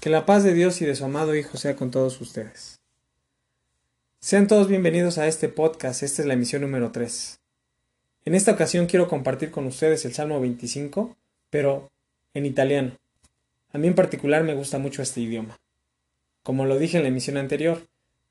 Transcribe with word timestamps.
Que 0.00 0.08
la 0.08 0.24
paz 0.24 0.44
de 0.44 0.54
Dios 0.54 0.80
y 0.80 0.86
de 0.86 0.94
su 0.94 1.04
amado 1.04 1.36
Hijo 1.36 1.58
sea 1.58 1.76
con 1.76 1.90
todos 1.90 2.18
ustedes. 2.22 2.80
Sean 4.18 4.46
todos 4.46 4.66
bienvenidos 4.66 5.18
a 5.18 5.26
este 5.26 5.50
podcast, 5.50 6.02
esta 6.02 6.22
es 6.22 6.26
la 6.26 6.32
emisión 6.32 6.62
número 6.62 6.90
3. 6.90 7.38
En 8.24 8.34
esta 8.34 8.52
ocasión 8.52 8.86
quiero 8.86 9.08
compartir 9.08 9.50
con 9.50 9.66
ustedes 9.66 10.06
el 10.06 10.14
Salmo 10.14 10.40
25, 10.40 11.18
pero 11.50 11.90
en 12.32 12.46
italiano. 12.46 12.96
A 13.74 13.78
mí 13.78 13.88
en 13.88 13.94
particular 13.94 14.42
me 14.42 14.54
gusta 14.54 14.78
mucho 14.78 15.02
este 15.02 15.20
idioma. 15.20 15.58
Como 16.42 16.64
lo 16.64 16.78
dije 16.78 16.96
en 16.96 17.02
la 17.02 17.10
emisión 17.10 17.36
anterior, 17.36 17.86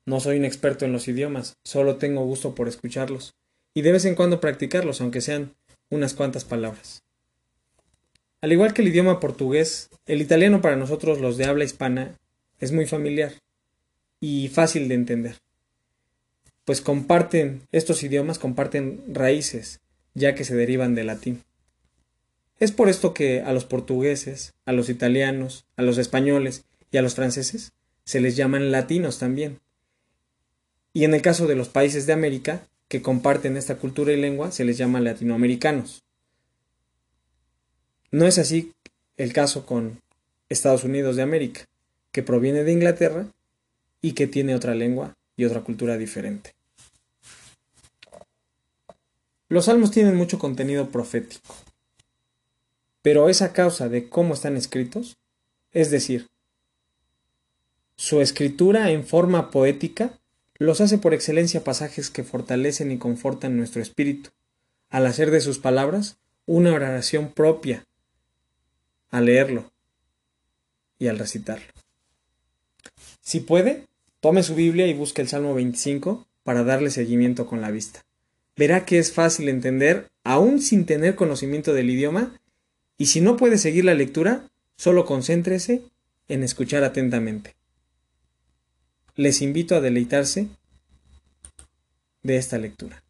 no 0.06 0.18
soy 0.18 0.38
un 0.38 0.46
experto 0.46 0.84
en 0.84 0.92
los 0.92 1.06
idiomas, 1.06 1.56
solo 1.62 1.98
tengo 1.98 2.24
gusto 2.24 2.56
por 2.56 2.66
escucharlos 2.66 3.32
y 3.74 3.82
de 3.82 3.92
vez 3.92 4.04
en 4.06 4.16
cuando 4.16 4.40
practicarlos, 4.40 5.00
aunque 5.00 5.20
sean 5.20 5.54
unas 5.88 6.14
cuantas 6.14 6.44
palabras. 6.44 7.04
Al 8.42 8.52
igual 8.52 8.72
que 8.72 8.80
el 8.80 8.88
idioma 8.88 9.20
portugués, 9.20 9.90
el 10.06 10.22
italiano 10.22 10.62
para 10.62 10.76
nosotros 10.76 11.20
los 11.20 11.36
de 11.36 11.44
habla 11.44 11.64
hispana 11.64 12.16
es 12.58 12.72
muy 12.72 12.86
familiar 12.86 13.34
y 14.18 14.48
fácil 14.48 14.88
de 14.88 14.94
entender, 14.94 15.36
pues 16.64 16.80
comparten, 16.80 17.62
estos 17.72 18.02
idiomas 18.02 18.38
comparten 18.38 19.02
raíces, 19.12 19.80
ya 20.14 20.34
que 20.34 20.44
se 20.44 20.54
derivan 20.54 20.94
del 20.94 21.08
latín. 21.08 21.42
Es 22.58 22.72
por 22.72 22.88
esto 22.88 23.12
que 23.14 23.42
a 23.42 23.52
los 23.52 23.64
portugueses, 23.64 24.52
a 24.66 24.72
los 24.72 24.88
italianos, 24.88 25.64
a 25.76 25.82
los 25.82 25.98
españoles 25.98 26.64
y 26.90 26.98
a 26.98 27.02
los 27.02 27.14
franceses 27.14 27.72
se 28.04 28.20
les 28.20 28.36
llaman 28.36 28.70
latinos 28.70 29.18
también. 29.18 29.60
Y 30.92 31.04
en 31.04 31.14
el 31.14 31.22
caso 31.22 31.46
de 31.46 31.56
los 31.56 31.68
países 31.68 32.06
de 32.06 32.12
América, 32.12 32.66
que 32.88 33.02
comparten 33.02 33.56
esta 33.56 33.76
cultura 33.76 34.12
y 34.12 34.20
lengua, 34.20 34.50
se 34.50 34.64
les 34.64 34.76
llama 34.76 35.00
latinoamericanos. 35.00 36.02
No 38.12 38.26
es 38.26 38.38
así 38.38 38.72
el 39.16 39.32
caso 39.32 39.66
con 39.66 40.00
Estados 40.48 40.82
Unidos 40.82 41.14
de 41.14 41.22
América, 41.22 41.66
que 42.10 42.24
proviene 42.24 42.64
de 42.64 42.72
Inglaterra 42.72 43.26
y 44.02 44.12
que 44.12 44.26
tiene 44.26 44.56
otra 44.56 44.74
lengua 44.74 45.16
y 45.36 45.44
otra 45.44 45.60
cultura 45.60 45.96
diferente. 45.96 46.54
Los 49.48 49.66
salmos 49.66 49.92
tienen 49.92 50.16
mucho 50.16 50.38
contenido 50.38 50.90
profético, 50.90 51.54
pero 53.02 53.28
es 53.28 53.42
a 53.42 53.52
causa 53.52 53.88
de 53.88 54.08
cómo 54.08 54.34
están 54.34 54.56
escritos, 54.56 55.16
es 55.72 55.90
decir, 55.90 56.28
su 57.94 58.20
escritura 58.20 58.90
en 58.90 59.06
forma 59.06 59.50
poética 59.50 60.18
los 60.54 60.80
hace 60.80 60.98
por 60.98 61.14
excelencia 61.14 61.62
pasajes 61.62 62.10
que 62.10 62.24
fortalecen 62.24 62.90
y 62.90 62.98
confortan 62.98 63.56
nuestro 63.56 63.82
espíritu, 63.82 64.30
al 64.88 65.06
hacer 65.06 65.30
de 65.30 65.40
sus 65.40 65.58
palabras 65.58 66.16
una 66.46 66.72
oración 66.72 67.32
propia 67.32 67.86
al 69.10 69.26
leerlo 69.26 69.70
y 70.98 71.08
al 71.08 71.18
recitarlo. 71.18 71.66
Si 73.20 73.40
puede, 73.40 73.86
tome 74.20 74.42
su 74.42 74.54
Biblia 74.54 74.86
y 74.86 74.94
busque 74.94 75.22
el 75.22 75.28
Salmo 75.28 75.54
25 75.54 76.26
para 76.42 76.64
darle 76.64 76.90
seguimiento 76.90 77.46
con 77.46 77.60
la 77.60 77.70
vista. 77.70 78.04
Verá 78.56 78.84
que 78.84 78.98
es 78.98 79.12
fácil 79.12 79.48
entender 79.48 80.10
aún 80.24 80.60
sin 80.60 80.84
tener 80.84 81.14
conocimiento 81.14 81.72
del 81.72 81.90
idioma 81.90 82.38
y 82.98 83.06
si 83.06 83.20
no 83.20 83.36
puede 83.36 83.56
seguir 83.56 83.84
la 83.84 83.94
lectura, 83.94 84.50
solo 84.76 85.06
concéntrese 85.06 85.82
en 86.28 86.42
escuchar 86.42 86.84
atentamente. 86.84 87.54
Les 89.16 89.42
invito 89.42 89.74
a 89.74 89.80
deleitarse 89.80 90.48
de 92.22 92.36
esta 92.36 92.58
lectura. 92.58 93.02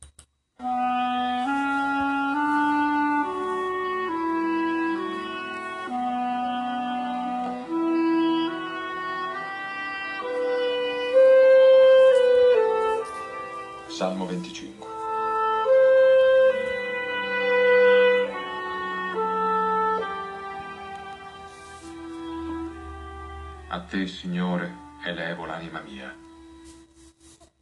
Te, 23.90 24.06
Signore, 24.06 24.72
elevo 25.04 25.46
l'anima 25.46 25.80
mia. 25.80 26.16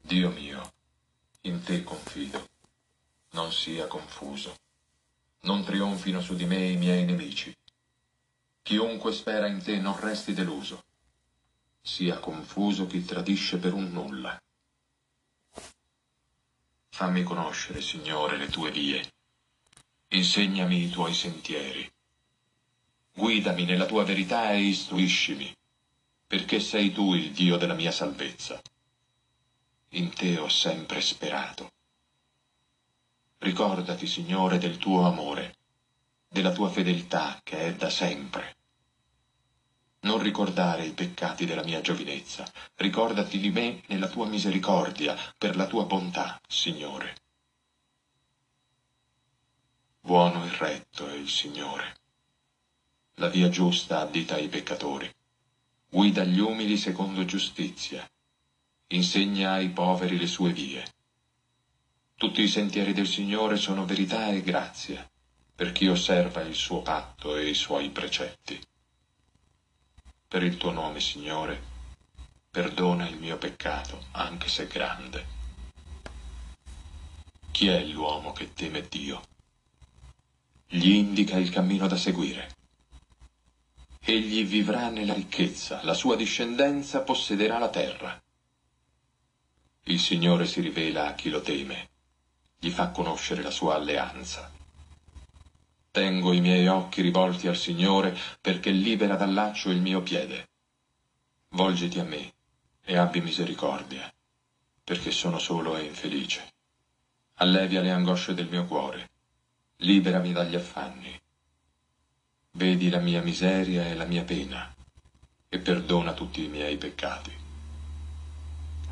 Dio 0.02 0.28
mio, 0.28 0.72
in 1.42 1.62
te 1.62 1.82
confido. 1.82 2.46
Non 3.30 3.50
sia 3.50 3.86
confuso. 3.86 4.54
Non 5.42 5.64
trionfino 5.64 6.20
su 6.20 6.34
di 6.34 6.44
me 6.44 6.68
i 6.68 6.76
miei 6.76 7.06
nemici. 7.06 7.56
Chiunque 8.60 9.12
spera 9.12 9.46
in 9.46 9.62
te 9.62 9.78
non 9.78 9.98
resti 9.98 10.34
deluso. 10.34 10.84
Sia 11.80 12.18
confuso 12.18 12.86
chi 12.86 13.02
tradisce 13.06 13.56
per 13.56 13.72
un 13.72 13.90
nulla. 13.90 14.38
Fammi 16.90 17.22
conoscere, 17.22 17.80
Signore, 17.80 18.36
le 18.36 18.48
tue 18.48 18.70
vie. 18.70 19.12
Insegnami 20.08 20.84
i 20.84 20.90
tuoi 20.90 21.14
sentieri. 21.14 21.90
Guidami 23.14 23.64
nella 23.64 23.86
tua 23.86 24.04
verità 24.04 24.52
e 24.52 24.60
istruiscimi, 24.60 25.56
perché 26.28 26.60
sei 26.60 26.92
tu 26.92 27.14
il 27.14 27.32
Dio 27.32 27.56
della 27.56 27.72
mia 27.72 27.90
salvezza. 27.90 28.60
In 29.92 30.12
te 30.12 30.38
ho 30.38 30.48
sempre 30.50 31.00
sperato. 31.00 31.72
Ricordati, 33.38 34.06
Signore, 34.06 34.58
del 34.58 34.76
tuo 34.76 35.06
amore, 35.06 35.56
della 36.28 36.52
tua 36.52 36.68
fedeltà 36.68 37.40
che 37.42 37.68
è 37.68 37.74
da 37.74 37.88
sempre. 37.88 38.56
Non 40.00 40.18
ricordare 40.18 40.84
i 40.84 40.92
peccati 40.92 41.46
della 41.46 41.64
mia 41.64 41.80
giovinezza, 41.80 42.44
ricordati 42.74 43.38
di 43.38 43.50
me 43.50 43.82
nella 43.86 44.08
tua 44.08 44.26
misericordia, 44.26 45.16
per 45.38 45.56
la 45.56 45.66
tua 45.66 45.84
bontà, 45.86 46.38
Signore. 46.46 47.16
Buono 50.00 50.44
e 50.44 50.54
retto 50.58 51.08
è 51.08 51.14
il 51.14 51.28
Signore. 51.30 51.96
La 53.14 53.28
via 53.28 53.48
giusta 53.48 54.00
addita 54.00 54.34
ai 54.34 54.48
peccatori. 54.48 55.10
Guida 55.90 56.24
gli 56.24 56.38
umili 56.38 56.76
secondo 56.76 57.24
giustizia. 57.24 58.06
Insegna 58.88 59.52
ai 59.52 59.70
poveri 59.70 60.18
le 60.18 60.26
sue 60.26 60.52
vie. 60.52 60.84
Tutti 62.16 62.42
i 62.42 62.48
sentieri 62.48 62.92
del 62.92 63.06
Signore 63.06 63.56
sono 63.56 63.84
verità 63.84 64.28
e 64.28 64.42
grazia, 64.42 65.08
per 65.54 65.72
chi 65.72 65.88
osserva 65.88 66.42
il 66.42 66.54
suo 66.54 66.82
patto 66.82 67.36
e 67.36 67.48
i 67.48 67.54
suoi 67.54 67.90
precetti 67.90 68.60
per 70.28 70.42
il 70.42 70.58
tuo 70.58 70.70
nome, 70.72 71.00
Signore, 71.00 71.58
perdona 72.50 73.08
il 73.08 73.16
mio 73.16 73.38
peccato, 73.38 74.04
anche 74.10 74.48
se 74.48 74.66
grande. 74.66 75.36
Chi 77.50 77.68
è 77.68 77.82
l'uomo 77.82 78.32
che 78.32 78.52
teme 78.52 78.86
Dio? 78.86 79.22
Gli 80.66 80.90
indica 80.90 81.38
il 81.38 81.48
cammino 81.48 81.88
da 81.88 81.96
seguire. 81.96 82.56
Egli 84.10 84.46
vivrà 84.46 84.88
nella 84.88 85.12
ricchezza, 85.12 85.80
la 85.84 85.92
sua 85.92 86.16
discendenza 86.16 87.02
possederà 87.02 87.58
la 87.58 87.68
terra. 87.68 88.18
Il 89.82 90.00
Signore 90.00 90.46
si 90.46 90.62
rivela 90.62 91.08
a 91.08 91.14
chi 91.14 91.28
lo 91.28 91.42
teme, 91.42 91.90
gli 92.58 92.70
fa 92.70 92.88
conoscere 92.88 93.42
la 93.42 93.50
sua 93.50 93.74
alleanza. 93.74 94.50
Tengo 95.90 96.32
i 96.32 96.40
miei 96.40 96.66
occhi 96.68 97.02
rivolti 97.02 97.48
al 97.48 97.56
Signore 97.58 98.16
perché 98.40 98.70
libera 98.70 99.14
dal 99.14 99.34
laccio 99.34 99.68
il 99.68 99.82
mio 99.82 100.00
piede. 100.00 100.48
Volgiti 101.50 101.98
a 101.98 102.04
me 102.04 102.32
e 102.86 102.96
abbi 102.96 103.20
misericordia, 103.20 104.10
perché 104.84 105.10
sono 105.10 105.38
solo 105.38 105.76
e 105.76 105.82
infelice. 105.82 106.54
Allevia 107.34 107.82
le 107.82 107.90
angosce 107.90 108.32
del 108.32 108.48
mio 108.48 108.64
cuore, 108.64 109.10
liberami 109.76 110.32
dagli 110.32 110.56
affanni. 110.56 111.17
Vedi 112.58 112.90
la 112.90 112.98
mia 112.98 113.22
miseria 113.22 113.86
e 113.86 113.94
la 113.94 114.04
mia 114.04 114.24
pena 114.24 114.74
e 115.48 115.58
perdona 115.60 116.12
tutti 116.12 116.42
i 116.42 116.48
miei 116.48 116.76
peccati. 116.76 117.30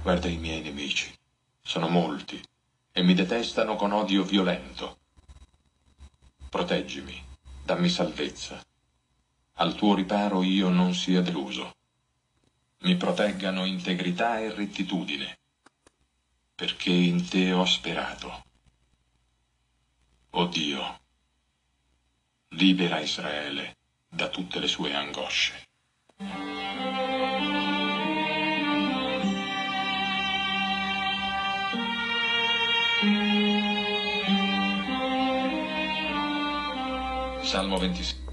Guarda 0.03 0.29
i 0.29 0.37
miei 0.37 0.63
nemici, 0.63 1.13
sono 1.61 1.89
molti 1.89 2.41
e 2.93 3.03
mi 3.03 3.13
detestano 3.13 3.75
con 3.75 3.91
odio 3.91 4.23
violento 4.23 4.99
proteggimi, 6.49 7.21
dammi 7.65 7.89
salvezza. 7.89 8.65
Al 9.55 9.75
tuo 9.75 9.97
riparo 9.97 10.45
io 10.45 10.69
non 10.69 10.95
sia 10.95 11.21
deluso. 11.21 11.75
Mi 12.83 12.97
proteggano 12.97 13.65
integrità 13.65 14.39
e 14.39 14.55
rettitudine, 14.55 15.39
perché 16.55 16.93
in 16.93 17.29
te 17.29 17.53
ho 17.53 17.65
sperato. 17.65 18.45
O 20.31 20.47
Dio, 20.47 21.01
libera 22.57 23.01
Israele 23.03 23.77
da 24.09 24.29
tutte 24.29 24.59
le 24.61 24.67
sue 24.67 24.95
angosce. 24.95 25.53
Salmo 37.45 37.79
26. 37.79 38.25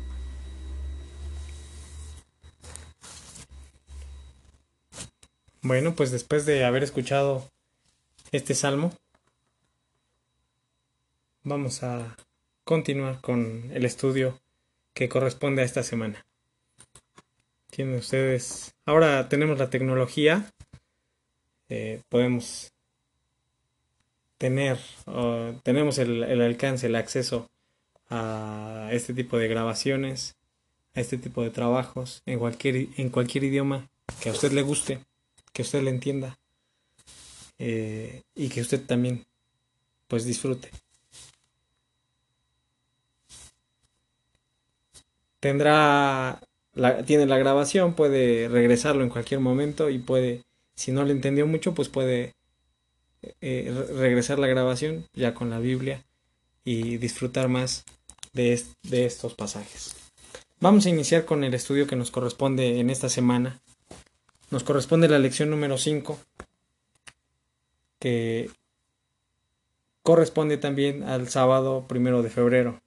Bueno, 5.61 5.95
pues 5.95 6.11
después 6.11 6.45
de 6.45 6.65
haber 6.65 6.83
escuchado 6.83 7.49
este 8.31 8.53
salmo, 8.53 8.91
vamos 11.43 11.83
a 11.83 12.15
continuar 12.63 13.21
con 13.21 13.71
el 13.73 13.85
estudio 13.85 14.39
que 14.93 15.09
corresponde 15.09 15.61
a 15.61 15.65
esta 15.65 15.83
semana. 15.83 16.25
Tienen 17.69 17.95
ustedes. 17.95 18.75
Ahora 18.85 19.29
tenemos 19.29 19.57
la 19.57 19.69
tecnología. 19.69 20.51
Eh, 21.69 22.01
podemos 22.09 22.71
tener, 24.37 24.77
tenemos 25.63 25.97
el, 25.97 26.41
alcance, 26.41 26.87
el 26.87 26.95
acceso 26.95 27.49
a 28.09 28.89
este 28.91 29.13
tipo 29.13 29.37
de 29.37 29.47
grabaciones, 29.47 30.35
a 30.93 31.01
este 31.01 31.17
tipo 31.17 31.41
de 31.41 31.49
trabajos 31.49 32.21
en 32.25 32.39
cualquier, 32.39 32.89
en 32.97 33.09
cualquier 33.09 33.45
idioma 33.45 33.89
que 34.21 34.29
a 34.29 34.33
usted 34.33 34.51
le 34.51 34.61
guste 34.61 34.99
que 35.53 35.61
usted 35.61 35.83
le 35.83 35.91
entienda 35.91 36.37
eh, 37.59 38.23
y 38.35 38.49
que 38.49 38.61
usted 38.61 38.85
también 38.85 39.25
pues 40.07 40.25
disfrute. 40.25 40.69
Tendrá, 45.43 46.39
la, 46.73 47.03
tiene 47.03 47.25
la 47.25 47.37
grabación, 47.37 47.95
puede 47.95 48.47
regresarlo 48.47 49.03
en 49.03 49.09
cualquier 49.09 49.41
momento 49.41 49.89
y 49.89 49.99
puede, 49.99 50.43
si 50.73 50.93
no 50.93 51.03
le 51.03 51.11
entendió 51.11 51.45
mucho, 51.45 51.73
pues 51.73 51.89
puede 51.89 52.31
eh, 53.41 53.85
regresar 53.97 54.39
la 54.39 54.47
grabación 54.47 55.05
ya 55.13 55.33
con 55.33 55.49
la 55.49 55.59
Biblia 55.59 56.01
y 56.63 56.95
disfrutar 56.95 57.49
más 57.49 57.83
de, 58.31 58.63
de 58.83 59.05
estos 59.05 59.33
pasajes. 59.33 59.97
Vamos 60.61 60.85
a 60.85 60.89
iniciar 60.89 61.25
con 61.25 61.43
el 61.43 61.53
estudio 61.53 61.87
que 61.87 61.97
nos 61.97 62.09
corresponde 62.09 62.79
en 62.79 62.89
esta 62.89 63.09
semana 63.09 63.59
nos 64.53 64.63
corresponde 64.63 65.09
la 65.09 65.17
lección 65.17 65.49
número 65.49 65.79
5, 65.79 66.19
que 67.97 68.51
corresponde 70.03 70.57
también 70.57 71.01
al 71.01 71.27
sábado 71.27 71.85
primero 71.87 72.21
de 72.21 72.29
febrero. 72.29 72.82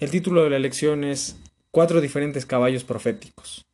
El 0.00 0.10
título 0.10 0.42
de 0.42 0.48
la 0.48 0.58
lección 0.58 1.04
es 1.04 1.36
Cuatro 1.70 2.00
diferentes 2.00 2.46
caballos 2.46 2.84
proféticos. 2.84 3.66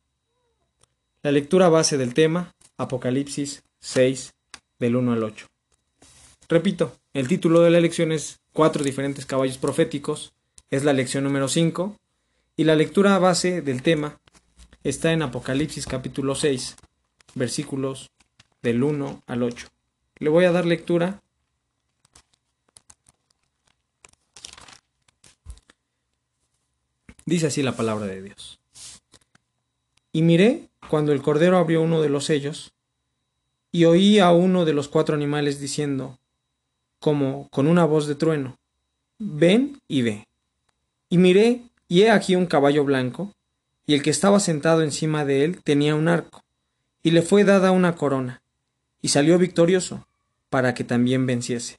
La 1.23 1.31
lectura 1.31 1.69
base 1.69 1.97
del 1.97 2.13
tema, 2.13 2.53
Apocalipsis 2.75 3.63
6, 3.79 4.33
del 4.77 4.97
1 4.97 5.13
al 5.13 5.23
8. 5.23 5.47
Repito, 6.49 6.97
el 7.13 7.29
título 7.29 7.61
de 7.61 7.69
la 7.69 7.79
lección 7.79 8.11
es 8.11 8.41
Cuatro 8.51 8.83
diferentes 8.83 9.25
caballos 9.25 9.57
proféticos, 9.57 10.33
es 10.69 10.83
la 10.83 10.91
lección 10.91 11.23
número 11.23 11.47
5, 11.47 11.95
y 12.57 12.65
la 12.65 12.75
lectura 12.75 13.17
base 13.19 13.61
del 13.61 13.81
tema 13.81 14.19
está 14.83 15.13
en 15.13 15.21
Apocalipsis 15.21 15.87
capítulo 15.87 16.35
6, 16.35 16.75
versículos 17.35 18.11
del 18.61 18.83
1 18.83 19.23
al 19.27 19.43
8. 19.43 19.67
Le 20.19 20.29
voy 20.29 20.43
a 20.43 20.51
dar 20.51 20.65
lectura. 20.65 21.21
Dice 27.27 27.47
así 27.47 27.61
la 27.61 27.75
palabra 27.75 28.05
de 28.05 28.21
Dios. 28.21 28.57
Y 30.13 30.21
miré 30.21 30.69
cuando 30.89 31.11
el 31.11 31.21
Cordero 31.21 31.57
abrió 31.57 31.81
uno 31.81 32.01
de 32.01 32.07
los 32.07 32.23
sellos, 32.23 32.71
y 33.73 33.83
oí 33.83 34.19
a 34.19 34.31
uno 34.31 34.63
de 34.63 34.71
los 34.71 34.87
cuatro 34.87 35.13
animales 35.13 35.59
diciendo, 35.59 36.17
como 37.01 37.49
con 37.49 37.67
una 37.67 37.83
voz 37.83 38.07
de 38.07 38.15
trueno, 38.15 38.57
ven 39.19 39.77
y 39.89 40.03
ve. 40.03 40.25
Y 41.09 41.17
miré, 41.17 41.63
y 41.89 42.03
he 42.03 42.11
aquí 42.11 42.37
un 42.37 42.45
caballo 42.45 42.85
blanco, 42.85 43.33
y 43.85 43.93
el 43.93 44.01
que 44.03 44.09
estaba 44.09 44.39
sentado 44.39 44.81
encima 44.81 45.25
de 45.25 45.43
él 45.43 45.61
tenía 45.61 45.95
un 45.95 46.07
arco, 46.07 46.45
y 47.03 47.11
le 47.11 47.23
fue 47.23 47.43
dada 47.43 47.71
una 47.71 47.97
corona, 47.97 48.41
y 49.01 49.09
salió 49.09 49.37
victorioso, 49.37 50.07
para 50.49 50.73
que 50.73 50.85
también 50.85 51.25
venciese. 51.25 51.75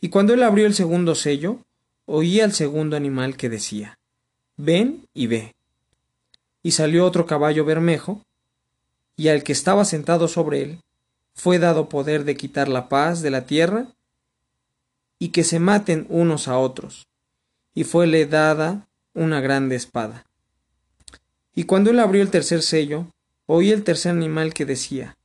Y 0.00 0.08
cuando 0.08 0.34
él 0.34 0.42
abrió 0.42 0.66
el 0.66 0.74
segundo 0.74 1.14
sello, 1.14 1.60
oí 2.06 2.40
al 2.40 2.52
segundo 2.52 2.96
animal 2.96 3.36
que 3.36 3.48
decía, 3.48 3.99
Ven 4.62 5.08
y 5.14 5.26
ve. 5.26 5.54
Y 6.62 6.72
salió 6.72 7.06
otro 7.06 7.24
caballo 7.24 7.64
bermejo, 7.64 8.22
y 9.16 9.28
al 9.28 9.42
que 9.42 9.52
estaba 9.52 9.86
sentado 9.86 10.28
sobre 10.28 10.62
él, 10.62 10.80
fue 11.32 11.58
dado 11.58 11.88
poder 11.88 12.24
de 12.24 12.36
quitar 12.36 12.68
la 12.68 12.90
paz 12.90 13.22
de 13.22 13.30
la 13.30 13.46
tierra, 13.46 13.86
y 15.18 15.30
que 15.30 15.44
se 15.44 15.60
maten 15.60 16.04
unos 16.10 16.46
a 16.46 16.58
otros, 16.58 17.06
y 17.74 17.84
fuele 17.84 18.26
dada 18.26 18.86
una 19.14 19.40
grande 19.40 19.76
espada. 19.76 20.26
Y 21.54 21.64
cuando 21.64 21.90
él 21.90 21.98
abrió 21.98 22.20
el 22.20 22.30
tercer 22.30 22.60
sello, 22.60 23.06
oí 23.46 23.70
el 23.70 23.82
tercer 23.82 24.12
animal 24.12 24.52
que 24.52 24.66
decía, 24.66 25.16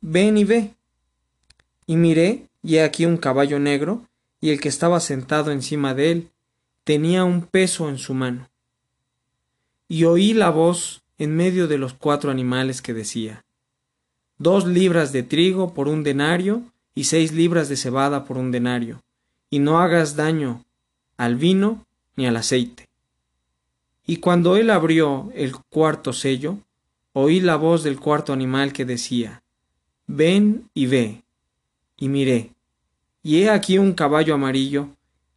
Ven 0.00 0.38
y 0.38 0.44
ve. 0.44 0.74
Y 1.84 1.96
miré, 1.96 2.46
y 2.62 2.76
he 2.76 2.84
aquí 2.84 3.06
un 3.06 3.16
caballo 3.16 3.58
negro, 3.58 4.06
y 4.40 4.50
el 4.50 4.60
que 4.60 4.68
estaba 4.68 5.00
sentado 5.00 5.50
encima 5.50 5.94
de 5.94 6.12
él 6.12 6.30
tenía 6.84 7.24
un 7.24 7.42
peso 7.42 7.88
en 7.88 7.98
su 7.98 8.14
mano. 8.14 8.48
Y 9.88 10.04
oí 10.04 10.34
la 10.34 10.50
voz 10.50 11.02
en 11.16 11.34
medio 11.34 11.66
de 11.66 11.78
los 11.78 11.94
cuatro 11.94 12.30
animales 12.30 12.82
que 12.82 12.94
decía, 12.94 13.44
Dos 14.38 14.66
libras 14.66 15.12
de 15.12 15.24
trigo 15.24 15.74
por 15.74 15.88
un 15.88 16.04
denario, 16.04 16.62
y 16.94 17.04
seis 17.04 17.32
libras 17.32 17.68
de 17.68 17.76
cebada 17.76 18.24
por 18.24 18.38
un 18.38 18.50
denario, 18.50 19.02
y 19.50 19.60
no 19.60 19.78
hagas 19.78 20.16
daño 20.16 20.64
al 21.16 21.36
vino 21.36 21.86
ni 22.16 22.26
al 22.26 22.36
aceite. 22.36 22.88
Y 24.04 24.16
cuando 24.16 24.56
él 24.56 24.70
abrió 24.70 25.30
el 25.34 25.56
cuarto 25.56 26.12
sello, 26.12 26.58
oí 27.12 27.40
la 27.40 27.56
voz 27.56 27.82
del 27.84 28.00
cuarto 28.00 28.32
animal 28.32 28.72
que 28.72 28.84
decía, 28.84 29.42
Ven 30.06 30.68
y 30.74 30.86
ve. 30.86 31.22
Y 31.96 32.08
miré, 32.08 32.52
y 33.22 33.42
he 33.42 33.50
aquí 33.50 33.78
un 33.78 33.92
caballo 33.92 34.34
amarillo, 34.34 34.88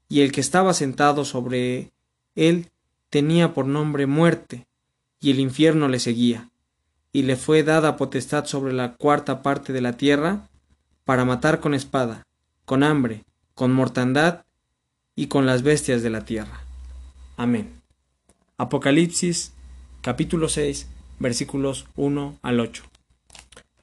y 0.10 0.22
el 0.22 0.32
que 0.32 0.42
estaba 0.42 0.74
sentado 0.74 1.26
sobre 1.26 1.92
él 2.36 2.71
tenía 3.12 3.54
por 3.54 3.68
nombre 3.68 4.08
muerte, 4.08 4.66
y 5.20 5.30
el 5.30 5.40
infierno 5.40 5.88
le 5.88 6.00
seguía, 6.00 6.50
y 7.14 7.24
le 7.24 7.36
fue 7.36 7.62
dada 7.62 7.98
potestad 7.98 8.46
sobre 8.46 8.74
la 8.74 8.96
cuarta 8.96 9.44
parte 9.44 9.74
de 9.74 9.82
la 9.82 9.98
tierra, 9.98 10.48
para 11.06 11.26
matar 11.26 11.60
con 11.60 11.74
espada, 11.74 12.26
con 12.66 12.84
hambre, 12.84 13.26
con 13.54 13.74
mortandad 13.74 14.46
y 15.14 15.28
con 15.28 15.46
las 15.46 15.62
bestias 15.62 16.02
de 16.02 16.10
la 16.10 16.26
tierra. 16.26 16.64
Amén. 17.36 17.82
Apocalipsis 18.58 19.52
capítulo 20.02 20.48
6 20.48 20.88
versículos 21.20 21.88
1 21.98 22.40
al 22.42 22.60
8. 22.60 22.84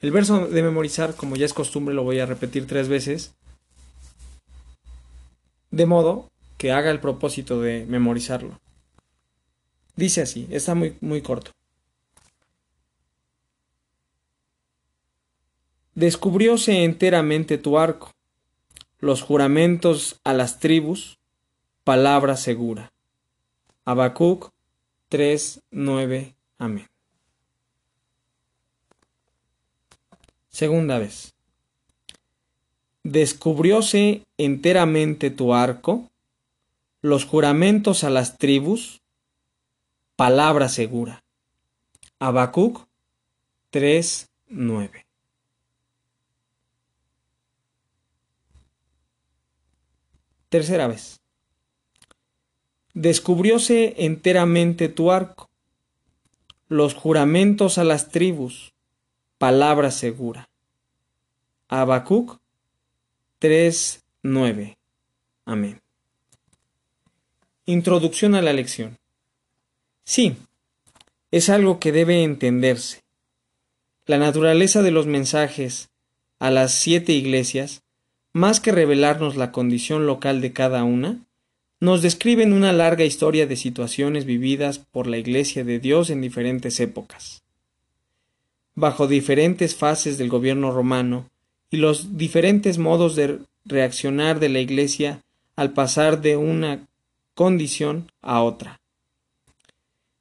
El 0.01 0.11
verso 0.11 0.47
de 0.47 0.63
memorizar, 0.63 1.15
como 1.15 1.37
ya 1.37 1.45
es 1.45 1.53
costumbre, 1.53 1.95
lo 1.95 2.03
voy 2.03 2.21
a 2.21 2.27
repetir 2.27 2.67
tres 2.67 2.89
veces, 2.89 3.35
de 5.71 5.85
modo 5.85 6.31
que 6.57 6.73
haga 6.73 6.91
el 6.91 7.01
propósito 7.01 7.61
de 7.61 7.85
memorizarlo. 7.87 8.59
Dice 9.99 10.23
así, 10.23 10.47
está 10.53 10.77
muy, 10.77 10.97
muy 11.01 11.23
corto. 11.23 11.51
Descubrióse 15.97 16.85
enteramente 16.85 17.59
tu 17.59 17.81
arco, 17.81 18.13
los 19.01 19.23
juramentos 19.23 20.21
a 20.23 20.35
las 20.35 20.61
tribus, 20.61 21.19
palabra 21.83 22.37
segura. 22.37 22.93
Habacuc 23.85 24.51
3, 25.09 25.63
9. 25.73 26.37
Amén. 26.59 26.87
Segunda 30.49 31.01
vez. 31.01 31.35
Descubrióse 33.03 34.23
enteramente 34.37 35.33
tu 35.33 35.55
arco, 35.55 36.09
los 37.03 37.25
juramentos 37.25 38.05
a 38.05 38.11
las 38.11 38.39
tribus, 38.39 39.01
palabra 40.19 40.69
segura. 40.69 41.23
Habacuc 42.19 42.89
3, 43.71 44.29
9. 44.49 45.07
Tercera 50.49 50.89
vez 50.89 51.19
descubrióse 52.99 53.95
enteramente 53.99 54.89
tu 54.89 55.13
arco, 55.13 55.49
los 56.67 56.95
juramentos 56.95 57.79
a 57.79 57.85
las 57.85 58.09
tribus, 58.09 58.75
palabra 59.39 59.93
segura. 59.93 60.49
Habacuc 61.69 62.41
3.9. 63.41 64.77
Amén. 65.45 65.81
Introducción 67.67 68.35
a 68.35 68.43
la 68.43 68.53
lección. 68.53 68.98
Sí, 70.11 70.37
es 71.33 71.51
algo 71.51 71.81
que 71.81 71.93
debe 71.93 72.23
entenderse. 72.23 73.03
La 74.07 74.17
naturaleza 74.17 74.81
de 74.81 74.91
los 74.91 75.07
mensajes 75.07 75.91
a 76.39 76.51
las 76.51 76.73
siete 76.73 77.13
iglesias, 77.13 77.83
más 78.33 78.59
que 78.59 78.73
revelarnos 78.73 79.37
la 79.37 79.53
condición 79.53 80.07
local 80.07 80.41
de 80.41 80.55
cada 80.55 80.83
una, 80.83 81.19
nos 81.79 82.01
describen 82.01 82.55
una 82.55 82.73
larga 82.73 83.05
historia 83.05 83.47
de 83.47 83.57
situaciones 83.57 84.25
vividas 84.25 84.79
por 84.79 85.07
la 85.07 85.19
Iglesia 85.19 85.63
de 85.63 85.79
Dios 85.79 86.09
en 86.09 86.23
diferentes 86.23 86.81
épocas. 86.81 87.43
bajo 88.75 89.09
diferentes 89.09 89.77
fases 89.77 90.17
del 90.17 90.31
gobierno 90.31 90.71
romano 90.71 91.29
y 91.69 91.77
los 91.77 92.17
diferentes 92.17 92.79
modos 92.79 93.15
de 93.15 93.41
reaccionar 93.67 94.41
de 94.41 94.49
la 94.49 94.61
Iglesia 94.61 95.21
al 95.55 95.75
pasar 95.75 96.23
de 96.23 96.39
una 96.39 96.87
condición 97.35 98.11
a 98.23 98.41
otra. 98.43 98.78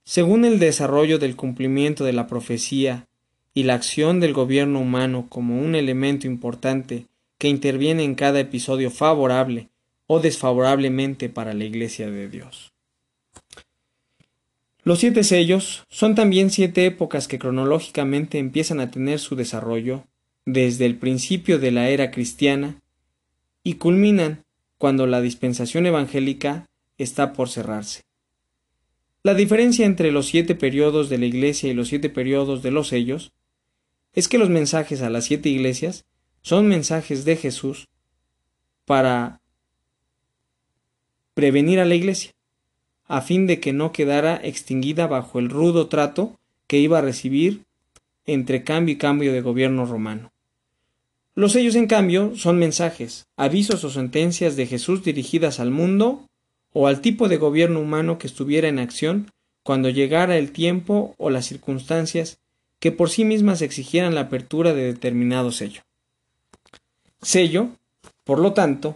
Según 0.10 0.46
el 0.46 0.58
desarrollo 0.58 1.20
del 1.20 1.36
cumplimiento 1.36 2.06
de 2.06 2.14
la 2.14 2.28
profecía 2.28 3.10
y 3.54 3.64
la 3.64 3.74
acción 3.74 4.22
del 4.22 4.32
gobierno 4.32 4.80
humano 4.80 5.26
como 5.28 5.60
un 5.60 5.76
elemento 5.76 6.28
importante 6.28 7.08
que 7.38 7.50
interviene 7.50 8.06
en 8.06 8.16
cada 8.16 8.40
episodio 8.40 8.90
favorable 8.90 9.68
o 10.06 10.22
desfavorablemente 10.22 11.28
para 11.28 11.54
la 11.54 11.66
Iglesia 11.66 12.10
de 12.10 12.30
Dios. 12.30 12.72
Los 14.84 15.00
siete 15.00 15.26
sellos 15.26 15.84
son 15.90 16.16
también 16.16 16.52
siete 16.52 16.86
épocas 16.86 17.28
que 17.28 17.38
cronológicamente 17.38 18.40
empiezan 18.40 18.80
a 18.80 18.90
tener 18.90 19.20
su 19.20 19.36
desarrollo 19.36 20.06
desde 20.46 20.86
el 20.86 20.96
principio 20.96 21.60
de 21.60 21.72
la 21.72 21.90
era 21.90 22.12
cristiana 22.12 22.80
y 23.62 23.74
culminan 23.74 24.46
cuando 24.78 25.06
la 25.06 25.20
dispensación 25.20 25.86
evangélica 25.86 26.66
está 26.98 27.34
por 27.34 27.50
cerrarse. 27.50 28.07
La 29.27 29.34
diferencia 29.34 29.86
entre 29.86 30.13
los 30.13 30.27
siete 30.27 30.55
periodos 30.55 31.10
de 31.10 31.17
la 31.17 31.25
Iglesia 31.25 31.69
y 31.69 31.74
los 31.74 31.89
siete 31.89 32.10
periodos 32.10 32.63
de 32.63 32.72
los 32.72 32.88
sellos 32.88 33.34
es 34.13 34.29
que 34.29 34.38
los 34.38 34.50
mensajes 34.50 35.01
a 35.01 35.10
las 35.10 35.25
siete 35.25 35.50
iglesias 35.50 36.05
son 36.43 36.69
mensajes 36.69 37.25
de 37.25 37.36
Jesús 37.36 37.89
para 38.86 39.41
prevenir 41.34 41.81
a 41.81 41.86
la 41.86 41.96
Iglesia, 41.96 42.31
a 43.05 43.19
fin 43.19 43.48
de 43.48 43.60
que 43.60 43.74
no 43.74 43.91
quedara 43.91 44.39
extinguida 44.41 45.07
bajo 45.07 45.39
el 45.39 45.50
rudo 45.50 45.88
trato 45.88 46.39
que 46.65 46.77
iba 46.77 47.00
a 47.00 47.01
recibir 47.01 47.65
entre 48.25 48.63
cambio 48.63 48.93
y 48.93 48.98
cambio 48.98 49.34
de 49.34 49.41
gobierno 49.41 49.86
romano. 49.86 50.31
Los 51.36 51.51
sellos, 51.51 51.75
en 51.75 51.88
cambio, 51.88 52.34
son 52.38 52.60
mensajes, 52.60 53.25
avisos 53.36 53.84
o 53.84 53.89
sentencias 53.89 54.55
de 54.55 54.67
Jesús 54.67 55.03
dirigidas 55.03 55.60
al 55.60 55.72
mundo 55.72 56.27
o 56.79 56.86
al 56.86 57.01
tipo 57.01 57.27
de 57.27 57.38
gobierno 57.38 57.79
humano 57.79 58.19
que 58.19 58.27
estuviera 58.27 58.67
en 58.67 58.77
acción 58.77 59.31
cuando 59.63 59.89
llegara 59.89 60.38
el 60.38 60.51
tiempo 60.51 61.15
o 61.17 61.31
las 61.31 61.48
circunstancias 61.48 62.38
que 62.79 62.91
por 62.91 63.10
sí 63.10 63.25
mismas 63.25 63.63
exigieran 63.63 64.13
la 64.13 64.22
apertura 64.22 64.75
de 64.75 64.84
determinado 64.84 65.51
sello. 65.51 65.81
Sello, 67.19 67.69
por 68.24 68.38
lo 68.38 68.53
tanto, 68.53 68.96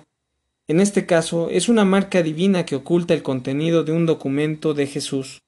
en 0.68 0.80
este 0.80 1.08
caso 1.08 1.50
es 1.50 1.70
una 1.70 1.84
marca 1.84 2.22
divina 2.22 2.68
que 2.68 2.76
oculta 2.76 3.16
el 3.16 3.24
contenido 3.24 3.84
de 3.84 3.94
un 3.94 4.06
documento 4.06 4.76
de 4.76 4.86
Jesús, 4.86 5.42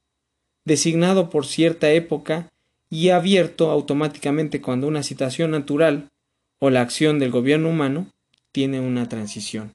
designado 0.65 1.29
por 1.29 1.45
cierta 1.45 1.91
época 1.91 2.51
y 2.89 3.09
abierto 3.09 3.69
automáticamente 3.69 4.59
cuando 4.59 4.87
una 4.87 5.03
situación 5.03 5.51
natural 5.51 6.09
o 6.57 6.71
la 6.71 6.81
acción 6.81 7.19
del 7.19 7.29
gobierno 7.29 7.69
humano 7.69 8.07
tiene 8.51 8.79
una 8.79 9.07
transición. 9.07 9.71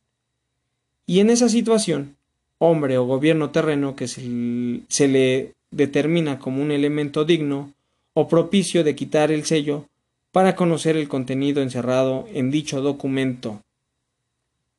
Y 1.07 1.21
en 1.21 1.31
esa 1.31 1.49
situación, 1.49 2.18
hombre 2.59 2.99
o 2.99 3.05
gobierno 3.05 3.51
terreno 3.51 3.97
que 3.97 4.09
se, 4.09 5.09
le 5.09 5.55
determina 5.71 6.39
como 6.39 6.63
un 6.63 6.71
elemento 6.71 7.25
digno 7.25 7.73
o 8.15 8.29
propicio 8.29 8.85
de 8.85 8.95
quitar 8.95 9.31
el 9.31 9.45
sello 9.45 9.87
para 10.33 10.57
conocer 10.57 10.97
el 10.97 11.09
contenido 11.09 11.63
encerrado 11.63 12.27
en 12.33 12.51
dicho 12.51 12.81
documento. 12.81 13.63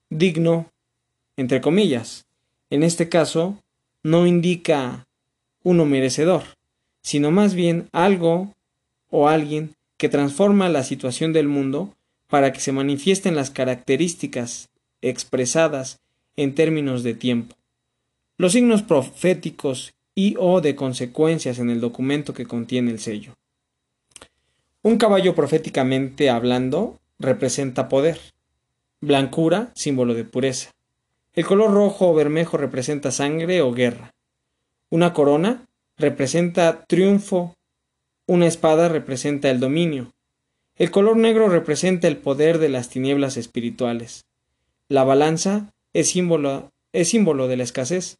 Digno, 0.10 0.70
entre 1.38 1.62
comillas, 1.62 2.26
en 2.70 2.84
este 2.84 3.10
caso, 3.10 3.58
no 4.04 4.28
indica 4.28 5.08
uno 5.64 5.86
merecedor, 5.86 6.44
sino 7.02 7.32
más 7.32 7.54
bien 7.54 7.88
algo 7.92 8.54
o 9.10 9.28
alguien 9.28 9.76
que 9.98 10.10
transforma 10.10 10.70
la 10.70 10.84
situación 10.84 11.34
del 11.34 11.48
mundo 11.48 11.96
para 12.28 12.54
que 12.54 12.60
se 12.60 12.72
manifiesten 12.72 13.36
las 13.36 13.50
características 13.50 14.70
expresadas 15.02 16.00
en 16.36 16.56
términos 16.56 17.04
de 17.04 17.14
tiempo. 17.14 17.59
Los 18.40 18.54
signos 18.54 18.84
proféticos 18.84 19.94
y 20.16 20.36
o 20.40 20.62
de 20.62 20.74
consecuencias 20.74 21.60
en 21.60 21.70
el 21.70 21.82
documento 21.82 22.34
que 22.34 22.46
contiene 22.46 22.90
el 22.90 23.00
sello. 23.00 23.34
Un 24.82 24.98
caballo 24.98 25.36
proféticamente 25.36 26.30
hablando 26.30 27.02
representa 27.20 27.90
poder. 27.90 28.18
Blancura, 29.02 29.74
símbolo 29.76 30.14
de 30.14 30.24
pureza. 30.24 30.72
El 31.34 31.46
color 31.46 31.74
rojo 31.74 32.12
o 32.12 32.14
bermejo 32.14 32.56
representa 32.56 33.12
sangre 33.12 33.62
o 33.62 33.74
guerra. 33.74 34.14
Una 34.90 35.12
corona 35.12 35.66
representa 35.98 36.86
triunfo. 36.86 37.58
Una 38.26 38.48
espada 38.48 38.88
representa 38.88 39.50
el 39.50 39.60
dominio. 39.60 40.14
El 40.78 40.92
color 40.92 41.18
negro 41.18 41.50
representa 41.50 42.08
el 42.08 42.16
poder 42.16 42.60
de 42.60 42.70
las 42.70 42.88
tinieblas 42.88 43.36
espirituales. 43.36 44.24
La 44.88 45.04
balanza 45.04 45.74
es 45.92 46.12
símbolo, 46.12 46.72
es 46.94 47.10
símbolo 47.10 47.50
de 47.50 47.58
la 47.58 47.64
escasez. 47.64 48.16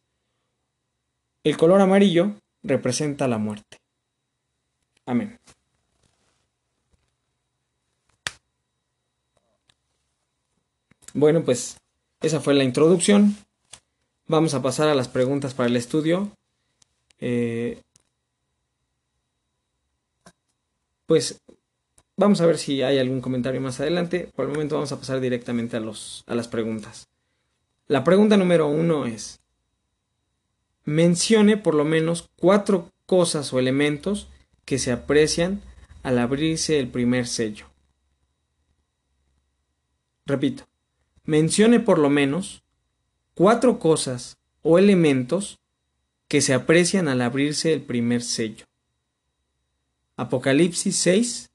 El 1.44 1.56
color 1.56 1.80
amarillo 1.80 2.34
representa 2.62 3.28
la 3.28 3.38
muerte. 3.38 3.78
Amén. 5.06 5.38
Bueno, 11.12 11.42
pues 11.42 11.78
esa 12.20 12.40
fue 12.40 12.54
la 12.54 12.64
introducción. 12.64 13.36
Vamos 14.26 14.54
a 14.54 14.62
pasar 14.62 14.88
a 14.88 14.94
las 14.94 15.08
preguntas 15.08 15.54
para 15.54 15.68
el 15.68 15.76
estudio. 15.76 16.30
Eh, 17.18 17.80
pues 21.06 21.40
Vamos 22.20 22.42
a 22.42 22.46
ver 22.46 22.58
si 22.58 22.82
hay 22.82 22.98
algún 22.98 23.22
comentario 23.22 23.62
más 23.62 23.80
adelante. 23.80 24.28
Por 24.36 24.44
el 24.44 24.52
momento 24.52 24.74
vamos 24.74 24.92
a 24.92 24.98
pasar 24.98 25.20
directamente 25.20 25.78
a, 25.78 25.80
los, 25.80 26.22
a 26.26 26.34
las 26.34 26.48
preguntas. 26.48 27.08
La 27.88 28.04
pregunta 28.04 28.36
número 28.36 28.68
uno 28.68 29.06
es, 29.06 29.39
mencione 30.84 31.56
por 31.56 31.74
lo 31.74 31.84
menos 31.84 32.30
cuatro 32.36 32.90
cosas 33.06 33.52
o 33.52 33.58
elementos 33.58 34.28
que 34.64 34.78
se 34.78 34.92
aprecian 34.92 35.62
al 36.02 36.18
abrirse 36.18 36.78
el 36.78 36.88
primer 36.88 37.26
sello. 37.26 37.66
Repito, 40.26 40.66
mencione 41.24 41.80
por 41.80 41.98
lo 41.98 42.08
menos 42.08 42.62
cuatro 43.34 43.78
cosas 43.78 44.38
o 44.62 44.78
elementos 44.78 45.58
que 46.28 46.40
se 46.40 46.54
aprecian 46.54 47.08
al 47.08 47.22
abrirse 47.22 47.72
el 47.72 47.82
primer 47.82 48.22
sello. 48.22 48.66
Apocalipsis 50.16 50.96
6, 50.96 51.50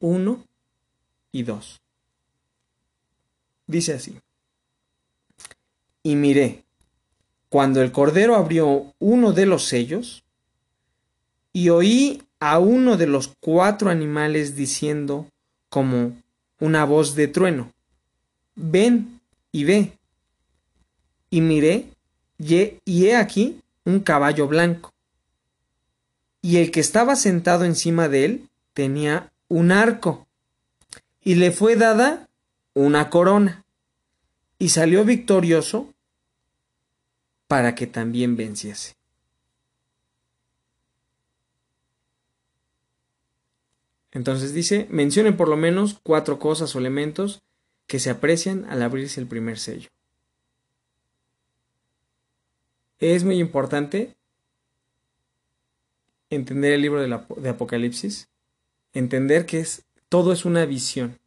1 0.00 0.44
y 1.32 1.42
2. 1.44 1.80
Dice 3.66 3.94
así. 3.94 4.18
Y 6.02 6.16
miré, 6.16 6.64
cuando 7.50 7.82
el 7.82 7.90
Cordero 7.90 8.36
abrió 8.36 8.94
uno 9.00 9.32
de 9.32 9.44
los 9.44 9.66
sellos, 9.66 10.22
y 11.52 11.68
oí 11.68 12.22
a 12.38 12.60
uno 12.60 12.96
de 12.96 13.08
los 13.08 13.32
cuatro 13.40 13.90
animales 13.90 14.54
diciendo 14.54 15.26
como 15.68 16.16
una 16.60 16.84
voz 16.84 17.16
de 17.16 17.26
trueno, 17.26 17.72
ven 18.54 19.20
y 19.50 19.64
ve. 19.64 19.92
Y 21.28 21.40
miré, 21.40 21.86
y 22.38 23.04
he 23.06 23.16
aquí 23.16 23.60
un 23.84 23.98
caballo 24.00 24.46
blanco. 24.46 24.92
Y 26.42 26.58
el 26.58 26.70
que 26.70 26.80
estaba 26.80 27.16
sentado 27.16 27.64
encima 27.64 28.08
de 28.08 28.24
él 28.24 28.48
tenía 28.74 29.32
un 29.48 29.72
arco, 29.72 30.28
y 31.22 31.34
le 31.34 31.50
fue 31.50 31.74
dada 31.74 32.28
una 32.74 33.10
corona, 33.10 33.64
y 34.58 34.68
salió 34.68 35.04
victorioso 35.04 35.92
para 37.50 37.74
que 37.74 37.88
también 37.88 38.36
venciese. 38.36 38.94
Entonces 44.12 44.54
dice, 44.54 44.86
mencionen 44.88 45.36
por 45.36 45.48
lo 45.48 45.56
menos 45.56 45.98
cuatro 46.00 46.38
cosas 46.38 46.76
o 46.76 46.78
elementos 46.78 47.42
que 47.88 47.98
se 47.98 48.08
aprecian 48.08 48.66
al 48.70 48.82
abrirse 48.82 49.20
el 49.20 49.26
primer 49.26 49.58
sello. 49.58 49.88
Es 53.00 53.24
muy 53.24 53.40
importante 53.40 54.14
entender 56.30 56.74
el 56.74 56.82
libro 56.82 57.02
de, 57.02 57.48
Apocalipsis 57.50 58.28
entender 58.92 59.44
que 59.44 59.58
es, 59.58 59.82
todo 60.08 60.32
es 60.32 60.44
una 60.44 60.66
visión. 60.66 61.18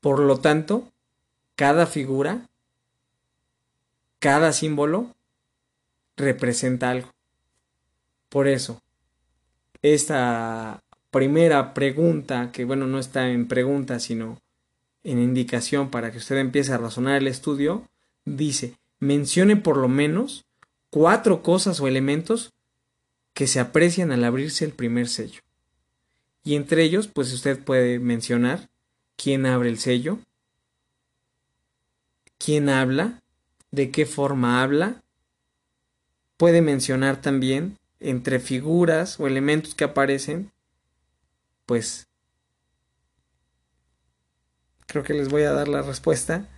Por 0.00 0.20
lo 0.20 0.38
tanto, 0.38 0.92
cada 1.56 1.86
figura, 1.86 2.48
cada 4.26 4.52
símbolo 4.52 5.14
representa 6.16 6.90
algo. 6.90 7.14
Por 8.28 8.48
eso, 8.48 8.82
esta 9.82 10.82
primera 11.12 11.74
pregunta, 11.74 12.50
que 12.50 12.64
bueno, 12.64 12.88
no 12.88 12.98
está 12.98 13.30
en 13.30 13.46
pregunta, 13.46 14.00
sino 14.00 14.40
en 15.04 15.20
indicación 15.20 15.92
para 15.92 16.10
que 16.10 16.18
usted 16.18 16.38
empiece 16.38 16.72
a 16.72 16.78
razonar 16.78 17.18
el 17.18 17.28
estudio, 17.28 17.86
dice, 18.24 18.74
mencione 18.98 19.54
por 19.54 19.76
lo 19.76 19.86
menos 19.86 20.44
cuatro 20.90 21.44
cosas 21.44 21.78
o 21.78 21.86
elementos 21.86 22.52
que 23.32 23.46
se 23.46 23.60
aprecian 23.60 24.10
al 24.10 24.24
abrirse 24.24 24.64
el 24.64 24.72
primer 24.72 25.08
sello. 25.08 25.42
Y 26.42 26.56
entre 26.56 26.82
ellos, 26.82 27.06
pues 27.06 27.32
usted 27.32 27.60
puede 27.60 28.00
mencionar 28.00 28.68
quién 29.14 29.46
abre 29.46 29.68
el 29.68 29.78
sello, 29.78 30.18
quién 32.38 32.68
habla, 32.68 33.22
de 33.76 33.90
qué 33.90 34.06
forma 34.06 34.62
habla. 34.62 35.02
Puede 36.38 36.62
mencionar 36.62 37.20
también 37.20 37.76
entre 38.00 38.40
figuras 38.40 39.20
o 39.20 39.26
elementos 39.26 39.74
que 39.74 39.84
aparecen, 39.84 40.50
pues 41.66 42.08
creo 44.86 45.04
que 45.04 45.12
les 45.12 45.28
voy 45.28 45.42
a 45.42 45.52
dar 45.52 45.68
la 45.68 45.82
respuesta. 45.82 46.48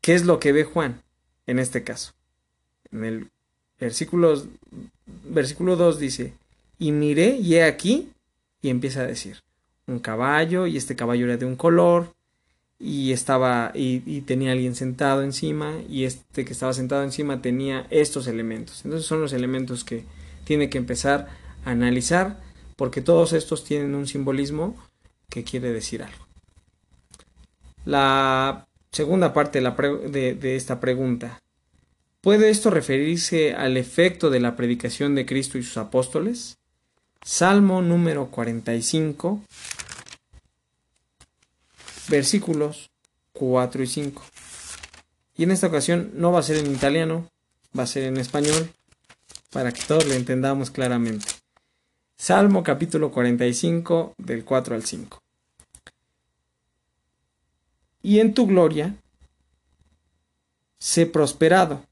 ¿Qué 0.00 0.14
es 0.14 0.24
lo 0.24 0.38
que 0.38 0.52
ve 0.52 0.62
Juan 0.64 1.02
en 1.46 1.58
este 1.58 1.82
caso? 1.82 2.12
En 2.92 3.04
el 3.04 3.30
versículo, 3.80 4.40
versículo 5.24 5.74
2 5.74 5.98
dice, 5.98 6.34
y 6.78 6.92
miré 6.92 7.36
y 7.38 7.56
he 7.56 7.64
aquí, 7.64 8.12
y 8.60 8.68
empieza 8.68 9.00
a 9.00 9.06
decir, 9.06 9.42
un 9.88 9.98
caballo, 9.98 10.68
y 10.68 10.76
este 10.76 10.94
caballo 10.94 11.24
era 11.24 11.36
de 11.36 11.46
un 11.46 11.56
color, 11.56 12.14
y 12.84 13.12
estaba, 13.12 13.70
y, 13.74 14.22
tenía 14.22 14.50
alguien 14.50 14.74
sentado 14.74 15.22
encima, 15.22 15.74
y 15.88 16.02
este 16.02 16.44
que 16.44 16.52
estaba 16.52 16.72
sentado 16.72 17.04
encima 17.04 17.40
tenía 17.40 17.86
estos 17.90 18.26
elementos. 18.26 18.84
Entonces 18.84 19.06
son 19.06 19.20
los 19.20 19.32
elementos 19.32 19.84
que 19.84 20.04
tiene 20.42 20.68
que 20.68 20.78
empezar 20.78 21.28
a 21.64 21.70
analizar, 21.70 22.40
porque 22.74 23.00
todos 23.00 23.34
estos 23.34 23.64
tienen 23.64 23.94
un 23.94 24.08
simbolismo 24.08 24.76
que 25.30 25.44
quiere 25.44 25.72
decir 25.72 26.02
algo. 26.02 26.26
La 27.84 28.66
segunda 28.90 29.32
parte 29.32 29.60
de, 29.60 30.34
de 30.34 30.56
esta 30.56 30.80
pregunta. 30.80 31.38
¿Puede 32.20 32.50
esto 32.50 32.70
referirse 32.70 33.54
al 33.54 33.76
efecto 33.76 34.28
de 34.28 34.40
la 34.40 34.56
predicación 34.56 35.14
de 35.14 35.24
Cristo 35.24 35.56
y 35.56 35.62
sus 35.62 35.76
apóstoles? 35.76 36.58
Salmo 37.24 37.80
número 37.80 38.26
45, 38.26 39.40
versículos 42.12 42.90
4 43.32 43.82
y 43.82 43.86
5. 43.86 44.22
Y 45.38 45.44
en 45.44 45.50
esta 45.50 45.68
ocasión 45.68 46.10
no 46.12 46.30
va 46.30 46.40
a 46.40 46.42
ser 46.42 46.58
en 46.58 46.70
italiano, 46.70 47.26
va 47.76 47.84
a 47.84 47.86
ser 47.86 48.02
en 48.02 48.18
español, 48.18 48.70
para 49.50 49.72
que 49.72 49.80
todos 49.80 50.06
lo 50.06 50.12
entendamos 50.12 50.70
claramente. 50.70 51.24
Salmo 52.18 52.62
capítulo 52.62 53.10
45, 53.10 54.12
del 54.18 54.44
4 54.44 54.74
al 54.74 54.84
5. 54.84 55.22
Y 58.02 58.20
en 58.20 58.34
tu 58.34 58.46
gloria, 58.46 58.94
sé 60.78 61.06
prosperado, 61.06 61.82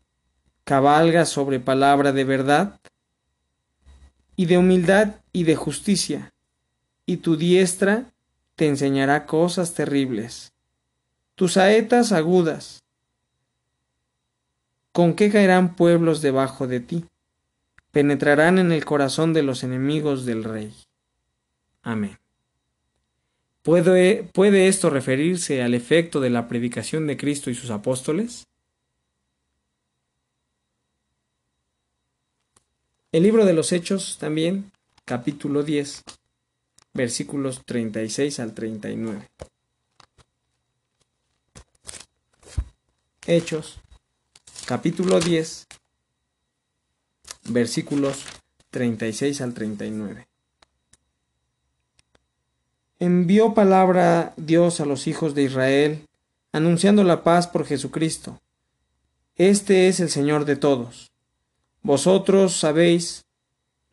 cabalga 0.64 1.24
sobre 1.24 1.60
palabra 1.60 2.12
de 2.12 2.24
verdad, 2.24 2.78
y 4.36 4.44
de 4.44 4.58
humildad 4.58 5.14
y 5.32 5.44
de 5.44 5.56
justicia, 5.56 6.30
y 7.06 7.18
tu 7.18 7.36
diestra 7.36 8.09
te 8.60 8.66
enseñará 8.66 9.24
cosas 9.24 9.72
terribles. 9.72 10.52
Tus 11.34 11.54
saetas 11.54 12.12
agudas, 12.12 12.82
¿con 14.92 15.14
qué 15.14 15.30
caerán 15.30 15.76
pueblos 15.76 16.20
debajo 16.20 16.66
de 16.66 16.80
ti? 16.80 17.06
Penetrarán 17.90 18.58
en 18.58 18.70
el 18.70 18.84
corazón 18.84 19.32
de 19.32 19.42
los 19.42 19.64
enemigos 19.64 20.26
del 20.26 20.44
rey. 20.44 20.74
Amén. 21.80 22.18
¿Puede, 23.62 24.24
¿Puede 24.24 24.68
esto 24.68 24.90
referirse 24.90 25.62
al 25.62 25.72
efecto 25.72 26.20
de 26.20 26.28
la 26.28 26.46
predicación 26.46 27.06
de 27.06 27.16
Cristo 27.16 27.48
y 27.48 27.54
sus 27.54 27.70
apóstoles? 27.70 28.46
El 33.10 33.22
libro 33.22 33.46
de 33.46 33.54
los 33.54 33.72
Hechos 33.72 34.18
también, 34.18 34.70
capítulo 35.06 35.62
10, 35.62 36.02
versículos 36.94 37.64
36 37.64 38.40
al 38.40 38.54
39. 38.54 39.28
Hechos, 43.26 43.80
capítulo 44.66 45.20
10, 45.20 45.66
versículos 47.44 48.24
36 48.70 49.40
al 49.40 49.54
39. 49.54 50.26
Envió 52.98 53.54
palabra 53.54 54.34
Dios 54.36 54.80
a 54.80 54.84
los 54.84 55.06
hijos 55.06 55.34
de 55.34 55.44
Israel, 55.44 56.06
anunciando 56.52 57.04
la 57.04 57.22
paz 57.22 57.46
por 57.46 57.64
Jesucristo. 57.64 58.40
Este 59.36 59.88
es 59.88 60.00
el 60.00 60.10
Señor 60.10 60.44
de 60.44 60.56
todos 60.56 61.10
vosotros 61.82 62.56
sabéis 62.56 63.24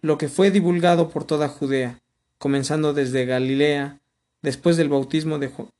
lo 0.02 0.18
que 0.18 0.28
fue 0.28 0.52
divulgado 0.52 1.10
por 1.10 1.24
toda 1.24 1.48
Judea, 1.48 2.00
comenzando 2.38 2.94
desde 2.94 3.26
Galilea, 3.26 4.00
después 4.42 4.78
del 4.78 4.90
bautismo 4.90 5.40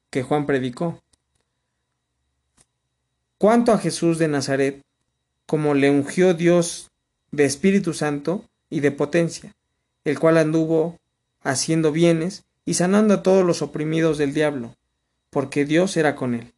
que 0.10 0.24
Juan 0.24 0.46
predicó. 0.46 1.02
Cuanto 3.38 3.72
a 3.72 3.78
Jesús 3.78 4.18
de 4.18 4.28
Nazaret, 4.28 4.82
como 5.46 5.74
le 5.74 5.92
ungió 5.92 6.34
Dios 6.34 6.90
de 7.32 7.46
Espíritu 7.46 7.94
Santo 7.94 8.44
y 8.70 8.80
de 8.80 8.92
potencia, 8.92 9.54
el 10.04 10.20
cual 10.20 10.38
anduvo 10.38 10.98
haciendo 11.42 11.92
bienes 11.92 12.44
y 12.66 12.74
sanando 12.74 13.14
a 13.14 13.24
todos 13.24 13.46
los 13.46 13.62
oprimidos 13.62 14.18
del 14.18 14.34
diablo, 14.34 14.74
porque 15.30 15.66
Dios 15.66 15.96
era 15.98 16.16
con 16.16 16.34
él. 16.34 16.54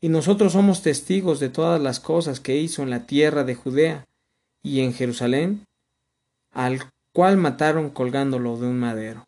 Y 0.00 0.08
nosotros 0.08 0.52
somos 0.52 0.82
testigos 0.82 1.40
de 1.40 1.48
todas 1.48 1.80
las 1.80 2.00
cosas 2.00 2.40
que 2.40 2.56
hizo 2.56 2.82
en 2.82 2.90
la 2.90 3.06
tierra 3.06 3.44
de 3.44 3.54
Judea, 3.54 4.04
y 4.64 4.80
en 4.80 4.94
Jerusalén, 4.94 5.66
al 6.50 6.90
cual 7.14 7.36
mataron 7.36 7.90
colgándolo 7.90 8.56
de 8.58 8.66
un 8.66 8.80
madero. 8.80 9.24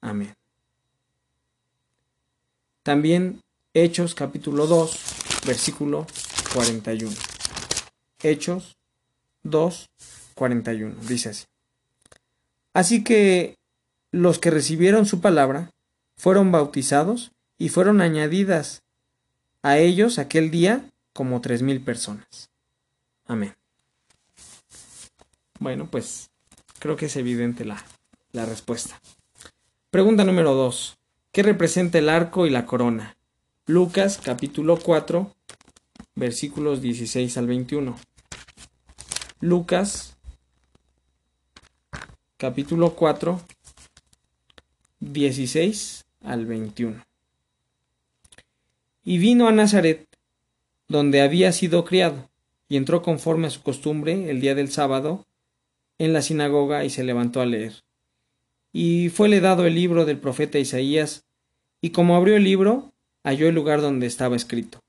Amén. 0.00 0.34
También 2.82 3.40
Hechos 3.74 4.16
capítulo 4.16 4.66
2, 4.66 5.44
versículo 5.46 6.04
41. 6.52 7.14
Hechos 8.24 8.76
2, 9.44 9.86
41. 10.34 10.96
Dice 11.08 11.28
así. 11.28 11.44
Así 12.74 13.04
que 13.04 13.54
los 14.10 14.40
que 14.40 14.50
recibieron 14.50 15.06
su 15.06 15.20
palabra 15.20 15.70
fueron 16.16 16.50
bautizados 16.50 17.30
y 17.56 17.68
fueron 17.68 18.00
añadidas 18.00 18.82
a 19.62 19.78
ellos 19.78 20.18
aquel 20.18 20.50
día 20.50 20.90
como 21.12 21.40
tres 21.40 21.62
mil 21.62 21.80
personas. 21.82 22.50
Amén. 23.26 23.54
Bueno, 25.60 25.86
pues 25.88 26.31
creo 26.82 26.96
que 26.96 27.06
es 27.06 27.14
evidente 27.14 27.64
la, 27.64 27.80
la 28.32 28.44
respuesta. 28.44 29.00
Pregunta 29.90 30.24
número 30.24 30.54
2. 30.54 30.98
¿Qué 31.30 31.44
representa 31.44 31.98
el 31.98 32.08
arco 32.08 32.44
y 32.44 32.50
la 32.50 32.66
corona? 32.66 33.16
Lucas 33.66 34.18
capítulo 34.20 34.76
4 34.76 35.32
versículos 36.16 36.82
16 36.82 37.38
al 37.38 37.46
21. 37.46 37.96
Lucas 39.38 40.16
capítulo 42.36 42.96
4 42.96 43.40
16 44.98 46.04
al 46.24 46.46
21. 46.46 47.04
Y 49.04 49.18
vino 49.18 49.46
a 49.46 49.52
Nazaret, 49.52 50.08
donde 50.88 51.22
había 51.22 51.52
sido 51.52 51.84
criado, 51.84 52.28
y 52.68 52.76
entró 52.76 53.02
conforme 53.02 53.46
a 53.46 53.50
su 53.50 53.62
costumbre 53.62 54.30
el 54.30 54.40
día 54.40 54.56
del 54.56 54.72
sábado 54.72 55.24
en 56.04 56.12
la 56.12 56.20
sinagoga 56.20 56.84
y 56.84 56.90
se 56.90 57.04
levantó 57.04 57.40
a 57.40 57.46
leer. 57.46 57.84
Y 58.72 59.08
fuele 59.10 59.40
dado 59.40 59.66
el 59.66 59.76
libro 59.76 60.04
del 60.04 60.18
profeta 60.18 60.58
Isaías, 60.58 61.22
y 61.80 61.90
como 61.90 62.16
abrió 62.16 62.34
el 62.34 62.42
libro, 62.42 62.90
halló 63.22 63.48
el 63.48 63.54
lugar 63.54 63.80
donde 63.80 64.08
estaba 64.08 64.34
escrito. 64.34 64.80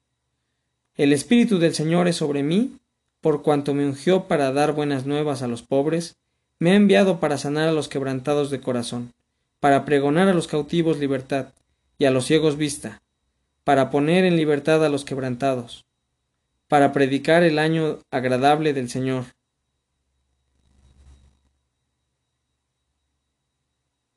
El 0.95 1.13
Espíritu 1.13 1.59
del 1.59 1.75
Señor 1.75 2.07
es 2.07 2.15
sobre 2.15 2.41
mí, 2.41 2.79
por 3.21 3.43
cuanto 3.43 3.75
me 3.75 3.85
ungió 3.85 4.23
para 4.23 4.51
dar 4.51 4.73
buenas 4.73 5.05
nuevas 5.05 5.43
a 5.43 5.47
los 5.47 5.61
pobres, 5.61 6.15
me 6.57 6.71
ha 6.71 6.75
enviado 6.75 7.19
para 7.19 7.37
sanar 7.37 7.69
a 7.69 7.73
los 7.73 7.89
quebrantados 7.89 8.49
de 8.49 8.59
corazón, 8.59 9.13
para 9.59 9.85
pregonar 9.85 10.29
a 10.29 10.33
los 10.33 10.47
cautivos 10.47 10.97
libertad, 10.97 11.49
y 11.99 12.05
a 12.05 12.11
los 12.11 12.25
ciegos 12.25 12.57
vista, 12.57 13.03
para 13.63 13.91
poner 13.91 14.25
en 14.25 14.35
libertad 14.35 14.83
a 14.83 14.89
los 14.89 15.05
quebrantados, 15.05 15.85
para 16.67 16.91
predicar 16.91 17.43
el 17.43 17.59
año 17.59 17.99
agradable 18.09 18.73
del 18.73 18.89
Señor, 18.89 19.25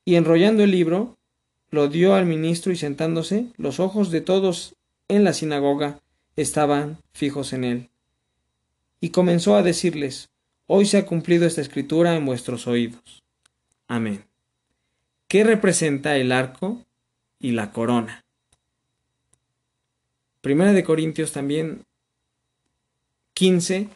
y 0.07 0.15
enrollando 0.15 0.63
el 0.63 0.71
libro, 0.71 1.19
lo 1.71 1.89
dio 1.89 2.15
al 2.15 2.25
ministro 2.25 2.73
y 2.73 2.77
sentándose, 2.77 3.49
los 3.59 3.81
ojos 3.81 4.11
de 4.11 4.23
todos 4.23 4.75
en 5.09 5.25
la 5.25 5.35
sinagoga 5.35 6.01
estaban 6.37 6.99
fijos 7.13 7.53
en 7.53 7.65
él. 7.65 7.91
Y 9.01 9.11
comenzó 9.11 9.57
a 9.57 9.63
decirles, 9.63 10.31
Hoy 10.69 10.85
se 10.85 10.99
ha 10.99 11.07
cumplido 11.07 11.47
esta 11.47 11.61
escritura 11.61 12.17
en 12.17 12.27
vuestros 12.27 12.67
oídos. 12.67 13.23
Amén. 13.87 14.25
¿Qué 15.29 15.45
representa 15.45 16.17
el 16.17 16.33
arco 16.33 16.85
y 17.39 17.53
la 17.53 17.71
corona? 17.71 18.25
Primera 20.41 20.73
de 20.73 20.83
Corintios 20.83 21.31
también 21.31 21.85
15, 23.35 23.89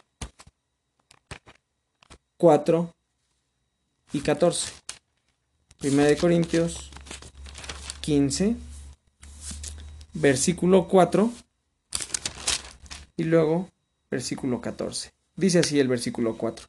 4 2.37 2.93
y 4.13 4.19
14. 4.21 4.80
Primera 5.81 6.09
de 6.09 6.17
Corintios 6.17 6.91
15, 8.01 8.55
versículo 10.13 10.87
4 10.87 11.31
y 13.17 13.23
luego 13.23 13.67
versículo 14.11 14.61
14. 14.61 15.09
Dice 15.35 15.57
así 15.57 15.79
el 15.79 15.87
versículo 15.87 16.37
4. 16.37 16.67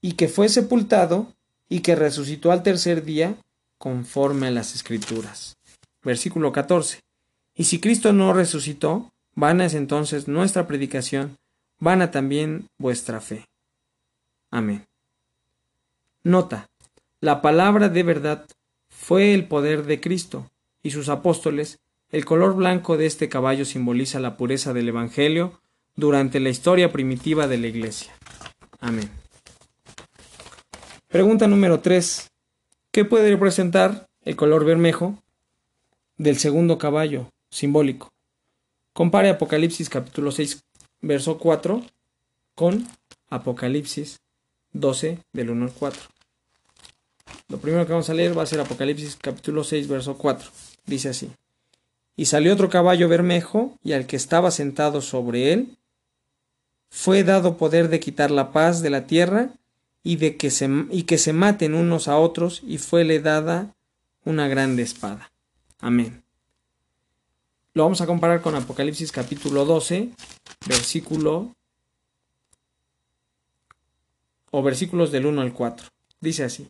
Y 0.00 0.14
que 0.14 0.26
fue 0.26 0.48
sepultado 0.48 1.32
y 1.68 1.78
que 1.78 1.94
resucitó 1.94 2.50
al 2.50 2.64
tercer 2.64 3.04
día 3.04 3.36
conforme 3.78 4.48
a 4.48 4.50
las 4.50 4.74
escrituras. 4.74 5.56
Versículo 6.02 6.50
14. 6.50 6.98
Y 7.54 7.64
si 7.64 7.78
Cristo 7.78 8.12
no 8.12 8.32
resucitó, 8.32 9.12
vana 9.36 9.64
es 9.64 9.74
entonces 9.74 10.26
nuestra 10.26 10.66
predicación, 10.66 11.36
vana 11.78 12.10
también 12.10 12.66
vuestra 12.78 13.20
fe. 13.20 13.46
Amén. 14.50 14.84
Nota. 16.24 16.68
La 17.20 17.40
palabra 17.40 17.88
de 17.88 18.02
verdad 18.02 18.46
fue 18.90 19.32
el 19.32 19.48
poder 19.48 19.84
de 19.84 20.00
Cristo 20.00 20.50
y 20.82 20.90
sus 20.90 21.08
apóstoles. 21.08 21.78
El 22.10 22.26
color 22.26 22.54
blanco 22.54 22.98
de 22.98 23.06
este 23.06 23.30
caballo 23.30 23.64
simboliza 23.64 24.20
la 24.20 24.36
pureza 24.36 24.74
del 24.74 24.88
Evangelio 24.88 25.60
durante 25.94 26.40
la 26.40 26.50
historia 26.50 26.92
primitiva 26.92 27.48
de 27.48 27.56
la 27.56 27.68
Iglesia. 27.68 28.14
Amén. 28.80 29.08
Pregunta 31.08 31.46
número 31.46 31.80
3. 31.80 32.30
¿Qué 32.90 33.06
puede 33.06 33.30
representar 33.30 34.06
el 34.22 34.36
color 34.36 34.66
bermejo 34.66 35.22
del 36.18 36.36
segundo 36.36 36.76
caballo 36.76 37.30
simbólico? 37.50 38.10
Compare 38.92 39.30
Apocalipsis 39.30 39.88
capítulo 39.88 40.32
6, 40.32 40.62
verso 41.00 41.38
4 41.38 41.82
con 42.54 42.86
Apocalipsis 43.30 44.20
12 44.72 45.18
del 45.32 45.50
1 45.50 45.64
al 45.64 45.72
4. 45.72 46.15
Lo 47.48 47.58
primero 47.58 47.86
que 47.86 47.92
vamos 47.92 48.10
a 48.10 48.14
leer 48.14 48.36
va 48.36 48.42
a 48.42 48.46
ser 48.46 48.60
Apocalipsis 48.60 49.16
capítulo 49.20 49.62
6, 49.62 49.88
verso 49.88 50.18
4. 50.18 50.50
Dice 50.84 51.10
así. 51.10 51.30
Y 52.16 52.26
salió 52.26 52.52
otro 52.52 52.68
caballo 52.68 53.08
bermejo, 53.08 53.76
y 53.84 53.92
al 53.92 54.06
que 54.06 54.16
estaba 54.16 54.50
sentado 54.50 55.00
sobre 55.00 55.52
él, 55.52 55.76
fue 56.90 57.24
dado 57.24 57.56
poder 57.56 57.88
de 57.88 58.00
quitar 58.00 58.30
la 58.30 58.52
paz 58.52 58.82
de 58.82 58.90
la 58.90 59.06
tierra 59.06 59.50
y 60.02 60.16
de 60.16 60.36
que 60.36 60.50
se, 60.50 60.68
y 60.90 61.02
que 61.02 61.18
se 61.18 61.32
maten 61.32 61.74
unos 61.74 62.08
a 62.08 62.18
otros, 62.18 62.62
y 62.66 62.78
fuele 62.78 63.20
dada 63.20 63.74
una 64.24 64.48
grande 64.48 64.82
espada. 64.82 65.30
Amén. 65.78 66.22
Lo 67.74 67.82
vamos 67.82 68.00
a 68.00 68.06
comparar 68.06 68.40
con 68.40 68.54
Apocalipsis 68.54 69.12
capítulo 69.12 69.64
12, 69.64 70.10
versículo 70.66 71.54
o 74.50 74.62
versículos 74.62 75.12
del 75.12 75.26
1 75.26 75.42
al 75.42 75.52
4. 75.52 75.86
Dice 76.20 76.44
así. 76.44 76.66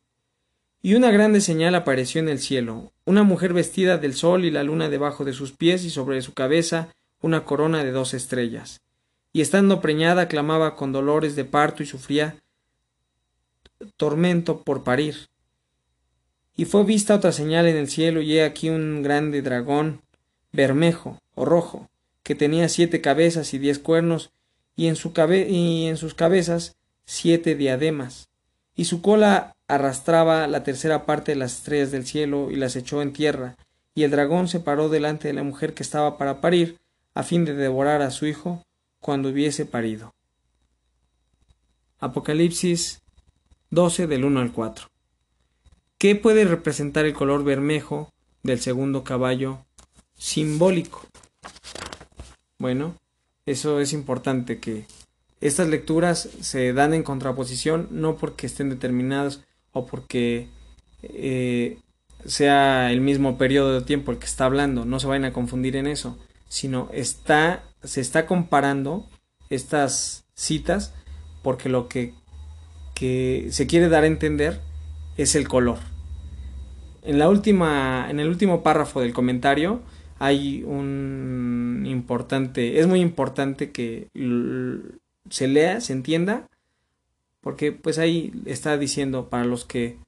Y 0.87 0.95
una 0.95 1.11
grande 1.11 1.41
señal 1.41 1.75
apareció 1.75 2.21
en 2.21 2.29
el 2.29 2.39
cielo, 2.39 2.93
una 3.05 3.25
mujer 3.25 3.53
vestida 3.53 3.99
del 3.99 4.15
sol 4.15 4.45
y 4.45 4.53
la 4.53 4.63
luna 4.63 4.89
debajo 4.89 5.25
de 5.25 5.33
sus 5.33 5.51
pies 5.51 5.83
y 5.83 5.91
sobre 5.91 6.23
su 6.23 6.33
cabeza 6.33 6.95
una 7.21 7.45
corona 7.45 7.83
de 7.83 7.91
dos 7.91 8.15
estrellas. 8.15 8.83
Y 9.33 9.41
estando 9.41 9.81
preñada 9.81 10.29
clamaba 10.29 10.77
con 10.77 10.93
dolores 10.93 11.35
de 11.35 11.45
parto 11.45 11.83
y 11.83 11.87
sufría 11.87 12.37
tormento 13.97 14.63
por 14.63 14.85
parir. 14.85 15.27
Y 16.57 16.67
fue 16.67 16.85
vista 16.85 17.17
otra 17.17 17.33
señal 17.33 17.67
en 17.67 17.79
el 17.79 17.89
cielo 17.89 18.21
y 18.21 18.39
he 18.39 18.45
aquí 18.45 18.71
un 18.71 19.03
grande 19.03 19.43
dragón 19.43 20.03
bermejo 20.53 21.21
o 21.35 21.45
rojo, 21.45 21.91
que 22.23 22.37
tenía 22.37 22.69
siete 22.69 23.01
cabezas 23.01 23.53
y 23.55 23.59
diez 23.59 23.81
cuernos, 23.81 24.31
y 24.77 24.87
en, 24.87 24.95
su 24.95 25.13
y 25.49 25.87
en 25.87 25.97
sus 25.97 26.15
cabezas 26.15 26.77
siete 27.07 27.57
diademas, 27.57 28.29
y 28.77 28.85
su 28.85 29.03
cola 29.03 29.56
arrastraba 29.69 30.47
la 30.47 30.63
tercera 30.63 31.07
parte 31.07 31.33
de 31.33 31.37
las 31.37 31.55
estrellas 31.55 31.91
del 31.91 32.07
cielo 32.07 32.51
y 32.51 32.57
las 32.57 32.77
echó 32.77 33.03
en 33.03 33.13
tierra, 33.13 33.57
y 33.95 34.03
el 34.03 34.11
dragón 34.11 34.49
se 34.49 34.61
paró 34.61 34.89
delante 34.89 35.29
de 35.29 35.35
la 35.35 35.43
mujer 35.43 35.75
que 35.75 35.83
estaba 35.83 36.19
para 36.19 36.41
parir, 36.41 36.79
a 37.15 37.23
fin 37.23 37.45
de 37.45 37.55
devorar 37.55 38.03
a 38.03 38.11
su 38.11 38.27
hijo 38.27 38.63
cuando 39.01 39.31
hubiese 39.31 39.65
parido. 39.65 40.13
Apocalipsis 41.99 43.01
12 43.71 44.07
del 44.07 44.25
1 44.25 44.41
al 44.41 44.53
4. 44.53 44.89
¿Qué 45.99 46.15
puede 46.15 46.45
representar 46.45 47.07
el 47.07 47.15
color 47.15 47.43
bermejo 47.43 48.13
del 48.43 48.61
segundo 48.61 49.03
caballo 49.03 49.65
simbólico? 50.15 51.07
Bueno, 52.59 52.95
eso 53.47 53.81
es 53.81 53.95
importante 53.95 54.61
que 54.61 54.87
estas 55.41 55.69
lecturas 55.69 56.29
se 56.41 56.73
dan 56.73 56.93
en 56.93 57.03
contraposición 57.03 57.89
no 57.91 58.17
porque 58.17 58.47
estén 58.47 58.69
determinadas 58.69 59.46
o 59.77 59.85
porque 59.85 60.49
eh, 61.03 61.79
sea 62.25 62.91
el 62.91 63.03
mismo 63.03 63.37
periodo 63.37 63.75
de 63.75 63.85
tiempo 63.85 64.11
el 64.11 64.19
que 64.19 64.25
está 64.25 64.47
hablando, 64.47 64.87
no 64.87 64.99
se 64.99 65.07
vayan 65.07 65.27
a 65.27 65.33
confundir 65.35 65.77
en 65.77 65.87
eso, 65.87 66.19
sino 66.49 66.89
está, 66.93 67.63
se 67.85 68.01
está 68.01 68.27
comparando 68.27 69.07
estas 69.51 70.25
citas 70.35 70.95
porque 71.43 71.69
lo 71.69 71.89
que, 71.89 72.15
que 72.95 73.49
se 73.51 73.67
quiere 73.67 73.91
dar 73.91 74.05
a 74.05 74.09
entender 74.09 74.61
es 75.19 75.35
el 75.35 75.47
color. 75.47 75.79
En 77.03 77.19
la 77.19 77.29
última, 77.29 78.07
en 78.09 78.19
el 78.19 78.29
último 78.29 78.63
párrafo 78.63 79.01
del 79.01 79.13
comentario 79.13 79.83
hay 80.19 80.65
un 80.65 81.85
importante, 81.85 82.81
es 82.81 82.87
muy 82.87 83.01
importante 83.01 83.71
que 83.73 84.09
se 85.29 85.49
lea, 85.49 85.83
se 85.83 85.93
entienda 85.93 86.49
porque 87.47 87.71
pues 87.71 87.99
ahí 87.99 88.33
está 88.45 88.77
diciendo 88.77 89.29
para 89.29 89.45
los 89.45 89.65
que 89.65 90.01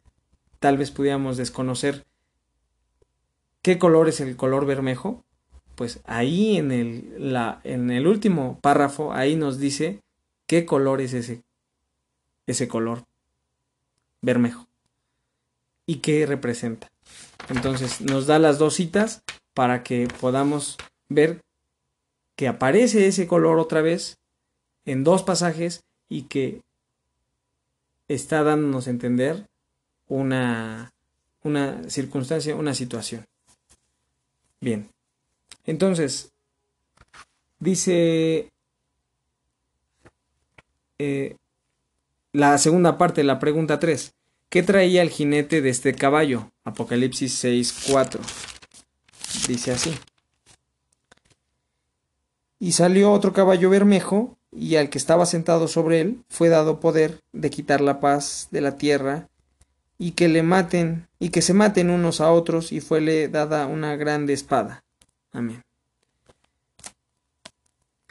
tal 0.58 0.76
vez 0.76 0.90
pudiéramos 0.90 1.36
desconocer 1.36 2.04
qué 3.62 3.78
color 3.78 4.08
es 4.08 4.18
el 4.18 4.36
color 4.36 4.66
bermejo, 4.66 5.22
pues 5.76 6.00
ahí 6.02 6.56
en 6.56 6.72
el, 6.72 7.32
la, 7.32 7.60
en 7.62 7.92
el 7.92 8.08
último 8.08 8.58
párrafo, 8.60 9.12
ahí 9.12 9.36
nos 9.36 9.60
dice 9.60 10.02
qué 10.48 10.66
color 10.66 11.00
es 11.00 11.14
ese, 11.14 11.44
ese 12.48 12.66
color 12.66 13.04
bermejo 14.20 14.66
y 15.86 15.98
qué 15.98 16.26
representa. 16.26 16.88
Entonces 17.50 18.00
nos 18.00 18.26
da 18.26 18.40
las 18.40 18.58
dos 18.58 18.74
citas 18.74 19.22
para 19.54 19.84
que 19.84 20.08
podamos 20.20 20.76
ver 21.08 21.40
que 22.34 22.48
aparece 22.48 23.06
ese 23.06 23.28
color 23.28 23.60
otra 23.60 23.80
vez 23.80 24.18
en 24.84 25.04
dos 25.04 25.22
pasajes 25.22 25.84
y 26.08 26.22
que 26.22 26.62
está 28.08 28.42
dándonos 28.42 28.86
a 28.86 28.90
entender 28.90 29.46
una, 30.08 30.92
una 31.42 31.88
circunstancia, 31.88 32.56
una 32.56 32.74
situación. 32.74 33.26
Bien. 34.60 34.88
Entonces, 35.64 36.32
dice 37.58 38.50
eh, 40.98 41.36
la 42.32 42.58
segunda 42.58 42.98
parte 42.98 43.22
la 43.22 43.38
pregunta 43.38 43.78
3. 43.78 44.14
¿Qué 44.48 44.62
traía 44.62 45.02
el 45.02 45.10
jinete 45.10 45.60
de 45.60 45.68
este 45.68 45.94
caballo? 45.94 46.50
Apocalipsis 46.64 47.34
6, 47.34 47.86
4. 47.90 48.20
Dice 49.46 49.72
así. 49.72 49.94
Y 52.58 52.72
salió 52.72 53.12
otro 53.12 53.32
caballo 53.32 53.70
bermejo 53.70 54.37
y 54.52 54.76
al 54.76 54.90
que 54.90 54.98
estaba 54.98 55.26
sentado 55.26 55.68
sobre 55.68 56.00
él 56.00 56.24
fue 56.28 56.48
dado 56.48 56.80
poder 56.80 57.20
de 57.32 57.50
quitar 57.50 57.80
la 57.80 58.00
paz 58.00 58.48
de 58.50 58.60
la 58.60 58.76
tierra 58.76 59.28
y 59.98 60.12
que 60.12 60.28
le 60.28 60.42
maten 60.42 61.08
y 61.18 61.30
que 61.30 61.42
se 61.42 61.54
maten 61.54 61.90
unos 61.90 62.20
a 62.20 62.30
otros 62.30 62.72
y 62.72 62.80
fuele 62.80 63.28
dada 63.28 63.66
una 63.66 63.96
grande 63.96 64.32
espada. 64.32 64.84
Amén. 65.32 65.62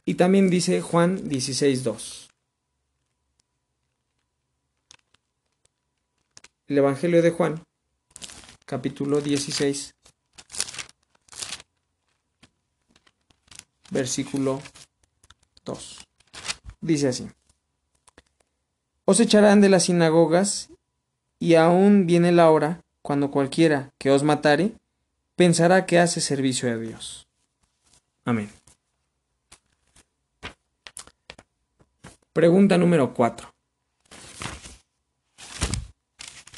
Y 0.05 0.15
también 0.15 0.49
dice 0.49 0.81
Juan 0.81 1.29
16.2. 1.29 2.27
El 6.67 6.77
Evangelio 6.77 7.21
de 7.21 7.31
Juan, 7.31 7.63
capítulo 8.65 9.21
16, 9.21 9.95
versículo 13.89 14.61
2. 15.63 16.06
Dice 16.81 17.07
así. 17.07 17.27
Os 19.05 19.19
echarán 19.19 19.61
de 19.61 19.69
las 19.69 19.83
sinagogas, 19.83 20.69
y 21.39 21.55
aún 21.55 22.05
viene 22.07 22.31
la 22.31 22.49
hora 22.49 22.83
cuando 23.01 23.31
cualquiera 23.31 23.93
que 23.97 24.11
os 24.11 24.23
matare 24.23 24.73
pensará 25.35 25.85
que 25.85 25.99
hace 25.99 26.19
servicio 26.19 26.71
a 26.71 26.77
Dios. 26.77 27.27
Amén. 28.25 28.49
Pregunta 32.33 32.77
número 32.77 33.13
4. 33.13 33.53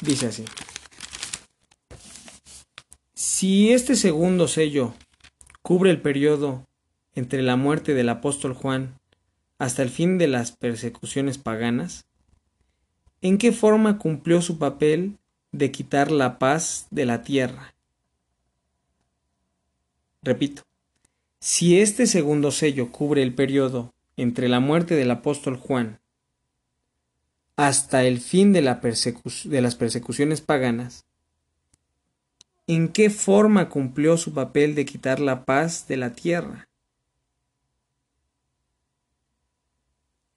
Dice 0.00 0.26
así. 0.26 0.44
Si 3.14 3.72
este 3.72 3.96
segundo 3.96 4.48
sello 4.48 4.94
cubre 5.62 5.90
el 5.90 6.00
periodo 6.00 6.66
entre 7.14 7.42
la 7.42 7.56
muerte 7.56 7.94
del 7.94 8.08
apóstol 8.08 8.54
Juan 8.54 8.99
hasta 9.60 9.82
el 9.82 9.90
fin 9.90 10.18
de 10.18 10.26
las 10.26 10.50
persecuciones 10.50 11.38
paganas? 11.38 12.06
¿En 13.20 13.38
qué 13.38 13.52
forma 13.52 13.98
cumplió 13.98 14.42
su 14.42 14.58
papel 14.58 15.20
de 15.52 15.70
quitar 15.70 16.10
la 16.10 16.38
paz 16.38 16.86
de 16.90 17.06
la 17.06 17.22
tierra. 17.22 17.74
Repito, 20.22 20.62
si 21.40 21.80
este 21.80 22.06
segundo 22.06 22.50
sello 22.50 22.92
cubre 22.92 23.22
el 23.22 23.34
periodo 23.34 23.92
entre 24.16 24.48
la 24.48 24.60
muerte 24.60 24.94
del 24.94 25.10
apóstol 25.10 25.56
Juan 25.56 26.00
hasta 27.56 28.04
el 28.04 28.20
fin 28.20 28.52
de, 28.52 28.60
de 28.62 29.60
las 29.60 29.74
persecuciones 29.76 30.40
paganas, 30.40 31.04
¿en 32.66 32.88
qué 32.88 33.10
forma 33.10 33.68
cumplió 33.68 34.16
su 34.16 34.32
papel 34.32 34.74
de 34.74 34.84
quitar 34.84 35.20
la 35.20 35.44
paz 35.44 35.86
de 35.88 35.96
la 35.96 36.12
tierra? 36.12 36.69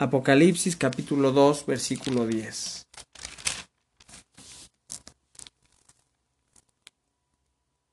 Apocalipsis 0.03 0.75
capítulo 0.75 1.31
2 1.31 1.65
versículo 1.65 2.27
10. 2.27 2.87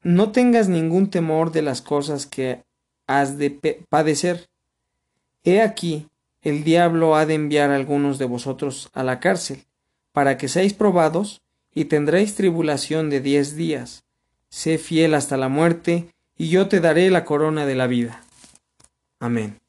No 0.03 0.33
tengas 0.33 0.69
ningún 0.69 1.09
temor 1.09 1.53
de 1.53 1.63
las 1.63 1.83
cosas 1.83 2.27
que 2.27 2.65
has 3.07 3.39
de 3.39 3.85
padecer. 3.89 4.49
He 5.45 5.63
aquí, 5.63 6.09
el 6.43 6.65
diablo 6.65 7.15
ha 7.15 7.27
de 7.27 7.35
enviar 7.35 7.71
a 7.71 7.77
algunos 7.77 8.19
de 8.19 8.25
vosotros 8.25 8.91
a 8.93 9.05
la 9.05 9.21
cárcel, 9.21 9.65
para 10.11 10.37
que 10.37 10.49
seáis 10.49 10.75
probados, 10.75 11.43
y 11.73 11.85
tendréis 11.85 12.35
tribulación 12.35 13.09
de 13.09 13.21
diez 13.21 13.55
días. 13.55 14.03
Sé 14.49 14.79
fiel 14.79 15.15
hasta 15.15 15.37
la 15.37 15.49
muerte, 15.49 16.13
y 16.37 16.49
yo 16.49 16.67
te 16.67 16.81
daré 16.81 17.09
la 17.09 17.25
corona 17.25 17.67
de 17.67 17.77
la 17.77 17.87
vida. 17.87 18.25
Amén. 19.21 19.60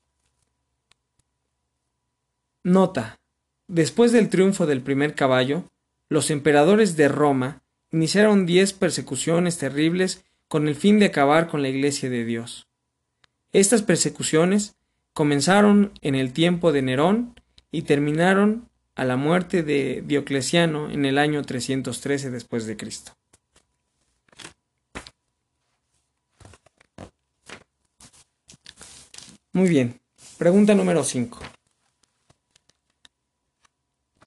Nota. 2.63 3.19
Después 3.67 4.11
del 4.11 4.29
triunfo 4.29 4.67
del 4.67 4.81
primer 4.81 5.15
caballo, 5.15 5.63
los 6.09 6.29
emperadores 6.29 6.95
de 6.95 7.07
Roma 7.07 7.63
iniciaron 7.91 8.45
diez 8.45 8.73
persecuciones 8.73 9.57
terribles 9.57 10.23
con 10.47 10.67
el 10.67 10.75
fin 10.75 10.99
de 10.99 11.07
acabar 11.07 11.47
con 11.47 11.61
la 11.61 11.69
Iglesia 11.69 12.09
de 12.09 12.23
Dios. 12.23 12.67
Estas 13.51 13.81
persecuciones 13.81 14.75
comenzaron 15.13 15.93
en 16.01 16.15
el 16.15 16.33
tiempo 16.33 16.71
de 16.71 16.81
Nerón 16.81 17.33
y 17.71 17.83
terminaron 17.83 18.69
a 18.95 19.05
la 19.05 19.15
muerte 19.15 19.63
de 19.63 20.03
Diocleciano 20.05 20.91
en 20.91 21.05
el 21.05 21.17
año 21.17 21.41
313 21.41 22.29
después 22.29 22.65
de 22.67 22.77
Cristo. 22.77 23.13
Muy 29.53 29.67
bien. 29.67 29.99
Pregunta 30.37 30.75
número 30.75 31.03
5. 31.03 31.39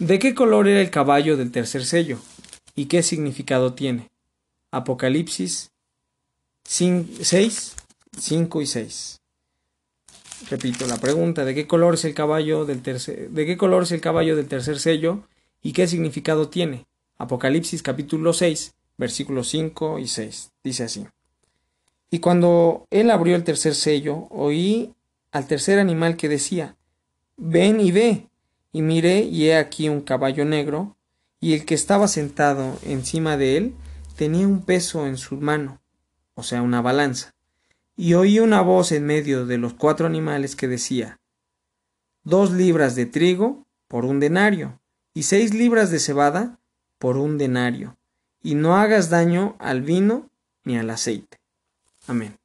¿De 0.05 0.19
qué 0.19 0.35
color 0.35 0.69
era 0.69 0.83
el 0.83 0.91
caballo 0.91 1.39
del 1.39 1.51
tercer 1.51 1.83
sello? 1.87 2.19
¿Y 2.75 2.87
qué 2.87 3.03
significado 3.03 3.73
tiene? 3.73 4.11
Apocalipsis 4.71 5.71
6, 6.65 7.75
5 8.19 8.61
y 8.61 8.67
6. 8.67 9.21
Repito 10.51 10.87
la 10.87 10.99
pregunta, 10.99 11.47
¿de 11.47 11.55
qué 11.55 11.67
color 11.67 11.95
es 11.95 12.05
el 12.05 12.13
caballo 12.13 12.67
del 12.67 12.83
tercer, 12.83 13.31
de 13.31 13.47
qué 13.47 13.57
color 13.57 13.85
es 13.85 13.93
el 13.93 14.03
caballo 14.03 14.37
del 14.37 14.47
tercer 14.47 14.79
sello 14.79 15.23
y 15.63 15.73
qué 15.73 15.89
significado 15.89 16.51
tiene? 16.51 16.85
Apocalipsis 17.17 17.83
capítulo 17.83 18.35
6, 18.35 18.75
versículos 18.99 19.49
5 19.49 20.01
y 20.01 20.09
6. 20.09 20.51
Dice 20.63 20.85
así. 20.85 21.07
Y 22.11 22.19
cuando 22.19 22.85
él 22.91 23.11
abrió 23.11 23.37
el 23.37 23.45
tercer 23.45 23.75
sello, 23.75 24.27
oí 24.29 24.93
al 25.33 25.47
tercer 25.47 25.79
animal 25.79 26.19
que 26.19 26.29
decía, 26.29 26.77
Ven 27.39 27.81
y 27.81 27.91
ve. 27.91 28.29
Y 28.75 28.83
miré 28.83 29.21
y 29.21 29.47
he 29.47 29.57
aquí 29.57 29.89
un 29.89 30.01
caballo 30.01 30.45
negro, 30.45 30.97
y 31.39 31.55
el 31.55 31.65
que 31.65 31.75
estaba 31.75 32.09
sentado 32.09 32.77
encima 32.83 33.37
de 33.37 33.57
él 33.57 33.75
tenía 34.17 34.49
un 34.49 34.65
peso 34.65 35.07
en 35.07 35.17
su 35.17 35.37
mano, 35.37 35.81
o 36.35 36.43
sea, 36.43 36.61
una 36.61 36.83
balanza. 36.83 37.37
Y 37.97 38.15
oí 38.15 38.41
una 38.41 38.63
voz 38.63 38.91
en 38.91 39.07
medio 39.07 39.47
de 39.47 39.59
los 39.59 39.75
cuatro 39.75 40.09
animales 40.09 40.57
que 40.57 40.67
decía, 40.67 41.21
Dos 42.25 42.51
libras 42.51 42.97
de 42.97 43.07
trigo 43.07 43.65
por 43.87 44.05
un 44.05 44.19
denario, 44.19 44.81
y 45.15 45.23
seis 45.23 45.55
libras 45.55 45.93
de 45.93 46.01
cebada 46.01 46.59
por 46.99 47.17
un 47.17 47.39
denario, 47.39 47.97
y 48.43 48.57
no 48.57 48.77
hagas 48.77 49.09
daño 49.09 49.55
al 49.61 49.83
vino 49.83 50.29
ni 50.65 50.77
al 50.79 50.91
aceite. 50.91 51.39
Amén. 52.09 52.37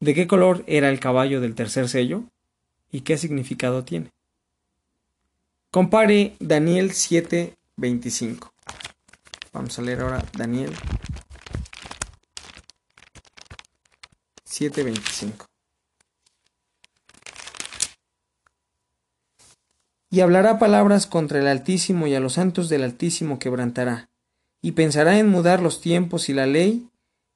¿De 0.00 0.14
qué 0.14 0.26
color 0.26 0.64
era 0.66 0.88
el 0.88 0.98
caballo 0.98 1.40
del 1.40 1.54
tercer 1.54 1.88
sello? 1.88 2.24
Y 2.92 3.02
qué 3.02 3.16
significado 3.18 3.84
tiene. 3.84 4.10
Compare 5.70 6.36
Daniel 6.40 6.92
7:25. 6.92 8.52
Vamos 9.52 9.78
a 9.78 9.82
leer 9.82 10.00
ahora 10.00 10.24
Daniel 10.36 10.72
7:25. 14.44 15.46
Y 20.12 20.20
hablará 20.20 20.58
palabras 20.58 21.06
contra 21.06 21.38
el 21.38 21.46
Altísimo 21.46 22.08
y 22.08 22.16
a 22.16 22.20
los 22.20 22.32
santos 22.32 22.68
del 22.68 22.82
Altísimo 22.82 23.38
quebrantará, 23.38 24.08
y 24.60 24.72
pensará 24.72 25.20
en 25.20 25.28
mudar 25.28 25.62
los 25.62 25.80
tiempos 25.80 26.28
y 26.28 26.32
la 26.32 26.46
ley, 26.46 26.88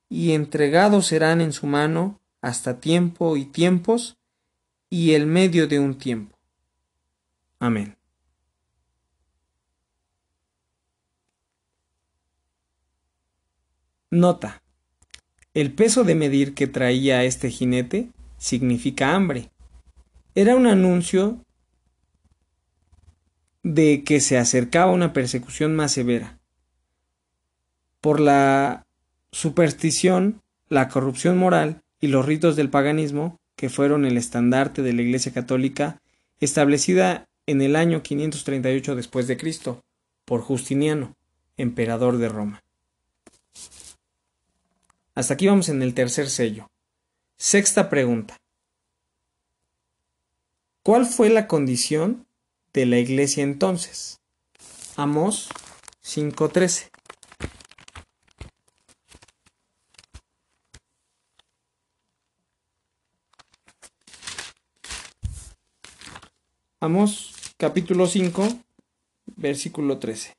y 0.09 0.33
entregados 0.33 1.07
serán 1.07 1.41
en 1.41 1.53
su 1.53 1.69
mano 1.69 2.19
hasta 2.41 2.81
tiempo 2.81 3.37
y 3.37 3.45
tiempos, 3.45 4.17
y 4.95 5.15
el 5.15 5.27
medio 5.27 5.67
de 5.67 5.81
un 5.81 5.99
tiempo. 5.99 6.39
Amén. 7.59 7.97
Nota. 14.09 14.63
El 15.53 15.73
peso 15.73 16.05
de 16.05 16.15
medir 16.15 16.55
que 16.55 16.69
traía 16.69 17.25
este 17.25 17.51
jinete 17.51 18.11
significa 18.39 19.17
hambre. 19.17 19.51
Era 20.37 20.55
un 20.55 20.69
anuncio 20.69 21.45
de 23.65 24.05
que 24.05 24.21
se 24.21 24.39
acercaba 24.39 24.93
una 24.93 25.13
persecución 25.13 25.75
más 25.75 25.91
severa. 25.91 26.39
Por 28.01 28.21
la 28.21 28.87
superstición, 29.33 30.41
la 30.69 30.89
corrupción 30.89 31.37
moral 31.37 31.83
y 32.01 32.07
los 32.07 32.25
ritos 32.25 32.55
del 32.55 32.71
paganismo, 32.71 33.41
que 33.57 33.69
fueron 33.69 34.05
el 34.05 34.17
estandarte 34.17 34.83
de 34.83 34.93
la 34.93 35.03
Iglesia 35.03 35.33
Católica, 35.33 36.01
establecida 36.41 37.27
en 37.47 37.63
el 37.63 37.77
año 37.77 38.03
538 38.03 38.97
después 38.97 39.27
de 39.27 39.37
Cristo 39.37 39.83
por 40.25 40.41
Justiniano, 40.41 41.15
emperador 41.57 42.19
de 42.19 42.29
Roma. 42.29 42.63
Hasta 45.15 45.35
aquí 45.35 45.47
vamos 45.47 45.69
en 45.69 45.83
el 45.83 45.95
tercer 45.95 46.29
sello. 46.29 46.69
Sexta 47.37 47.89
pregunta. 47.89 48.37
¿Cuál 50.83 51.07
fue 51.07 51.31
la 51.31 51.47
condición 51.47 52.27
de 52.73 52.87
la 52.87 52.99
iglesia 52.99 53.43
entonces? 53.43 54.21
Amos 54.97 55.49
5.13. 56.05 56.94
Amos 66.85 67.33
capítulo 67.57 68.07
5, 68.07 68.47
versículo 69.37 69.99
13. 69.99 70.35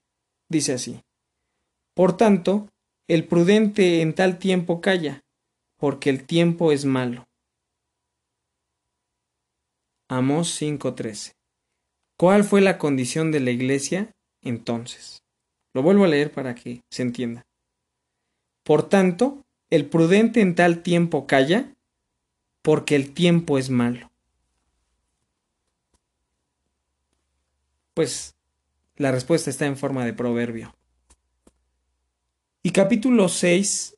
Dice 0.47 0.73
así. 0.73 1.01
Por 1.95 2.17
tanto, 2.17 2.69
el 3.07 3.27
prudente 3.27 4.01
en 4.01 4.13
tal 4.13 4.37
tiempo 4.37 4.79
calla, 4.79 5.23
porque 5.79 6.11
el 6.11 6.23
tiempo 6.23 6.71
es 6.71 6.85
malo. 6.85 7.25
Amos 10.07 10.49
5:13. 10.61 11.31
¿Cuál 12.15 12.43
fue 12.43 12.61
la 12.61 12.77
condición 12.77 13.31
de 13.31 13.39
la 13.39 13.49
iglesia 13.49 14.11
entonces? 14.43 15.23
Lo 15.73 15.81
vuelvo 15.81 16.03
a 16.03 16.09
leer 16.09 16.31
para 16.31 16.53
que 16.53 16.83
se 16.91 17.01
entienda. 17.01 17.41
Por 18.63 18.87
tanto, 18.87 19.41
el 19.71 19.89
prudente 19.89 20.41
en 20.41 20.53
tal 20.53 20.83
tiempo 20.83 21.25
calla, 21.25 21.73
porque 22.61 22.95
el 22.95 23.15
tiempo 23.15 23.57
es 23.57 23.71
malo. 23.71 24.11
Pues 27.95 28.35
la 28.97 29.13
respuesta 29.13 29.49
está 29.49 29.65
en 29.67 29.77
forma 29.77 30.03
de 30.03 30.11
proverbio. 30.11 30.75
Y 32.61 32.71
capítulo 32.71 33.29
6, 33.29 33.95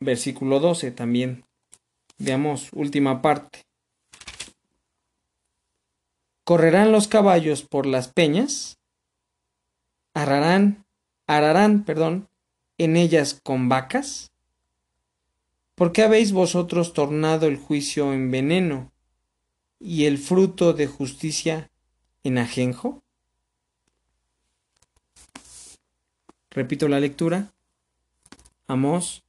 versículo 0.00 0.58
12 0.58 0.90
también. 0.90 1.44
Veamos, 2.18 2.70
última 2.72 3.22
parte. 3.22 3.62
Correrán 6.42 6.90
los 6.90 7.06
caballos 7.06 7.62
por 7.62 7.86
las 7.86 8.08
peñas, 8.08 8.80
ararán, 10.12 10.84
ararán, 11.28 11.84
perdón, 11.84 12.28
en 12.76 12.96
ellas 12.96 13.38
con 13.40 13.68
vacas. 13.68 14.32
¿Por 15.76 15.92
qué 15.92 16.02
habéis 16.02 16.32
vosotros 16.32 16.92
tornado 16.92 17.46
el 17.46 17.56
juicio 17.56 18.12
en 18.12 18.32
veneno 18.32 18.90
y 19.78 20.06
el 20.06 20.18
fruto 20.18 20.72
de 20.72 20.88
justicia 20.88 21.70
en 22.24 22.38
ajenjo? 22.38 23.02
Repito 26.50 26.88
la 26.88 27.00
lectura. 27.00 27.52
Amós 28.66 29.22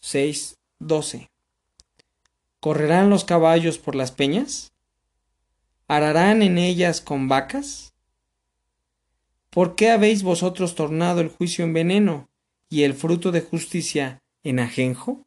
6, 0.00 0.58
12. 0.80 1.30
¿Correrán 2.60 3.10
los 3.10 3.24
caballos 3.24 3.78
por 3.78 3.94
las 3.94 4.12
peñas? 4.12 4.72
¿Ararán 5.88 6.42
en 6.42 6.58
ellas 6.58 7.00
con 7.00 7.28
vacas? 7.28 7.94
¿Por 9.50 9.76
qué 9.76 9.90
habéis 9.90 10.22
vosotros 10.22 10.74
tornado 10.74 11.20
el 11.20 11.28
juicio 11.28 11.64
en 11.64 11.72
veneno 11.72 12.28
y 12.68 12.82
el 12.82 12.94
fruto 12.94 13.32
de 13.32 13.40
justicia 13.40 14.20
en 14.42 14.58
ajenjo? 14.58 15.24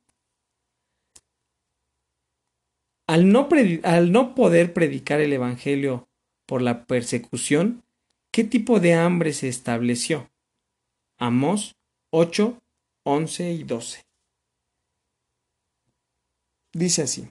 Al 3.08 3.32
no, 3.32 3.48
al 3.84 4.12
no 4.12 4.36
poder 4.36 4.74
predicar 4.74 5.20
el 5.22 5.34
Evangelio 5.34 6.09
por 6.50 6.64
la 6.64 6.86
persecución, 6.86 7.84
¿qué 8.32 8.44
tipo 8.44 8.80
de 8.80 8.96
hambre 8.96 9.34
se 9.34 9.48
estableció? 9.48 10.32
Amós 11.20 11.76
8, 12.10 12.58
11 13.04 13.52
y 13.52 13.64
12. 13.64 14.02
Dice 16.74 17.04
así. 17.04 17.30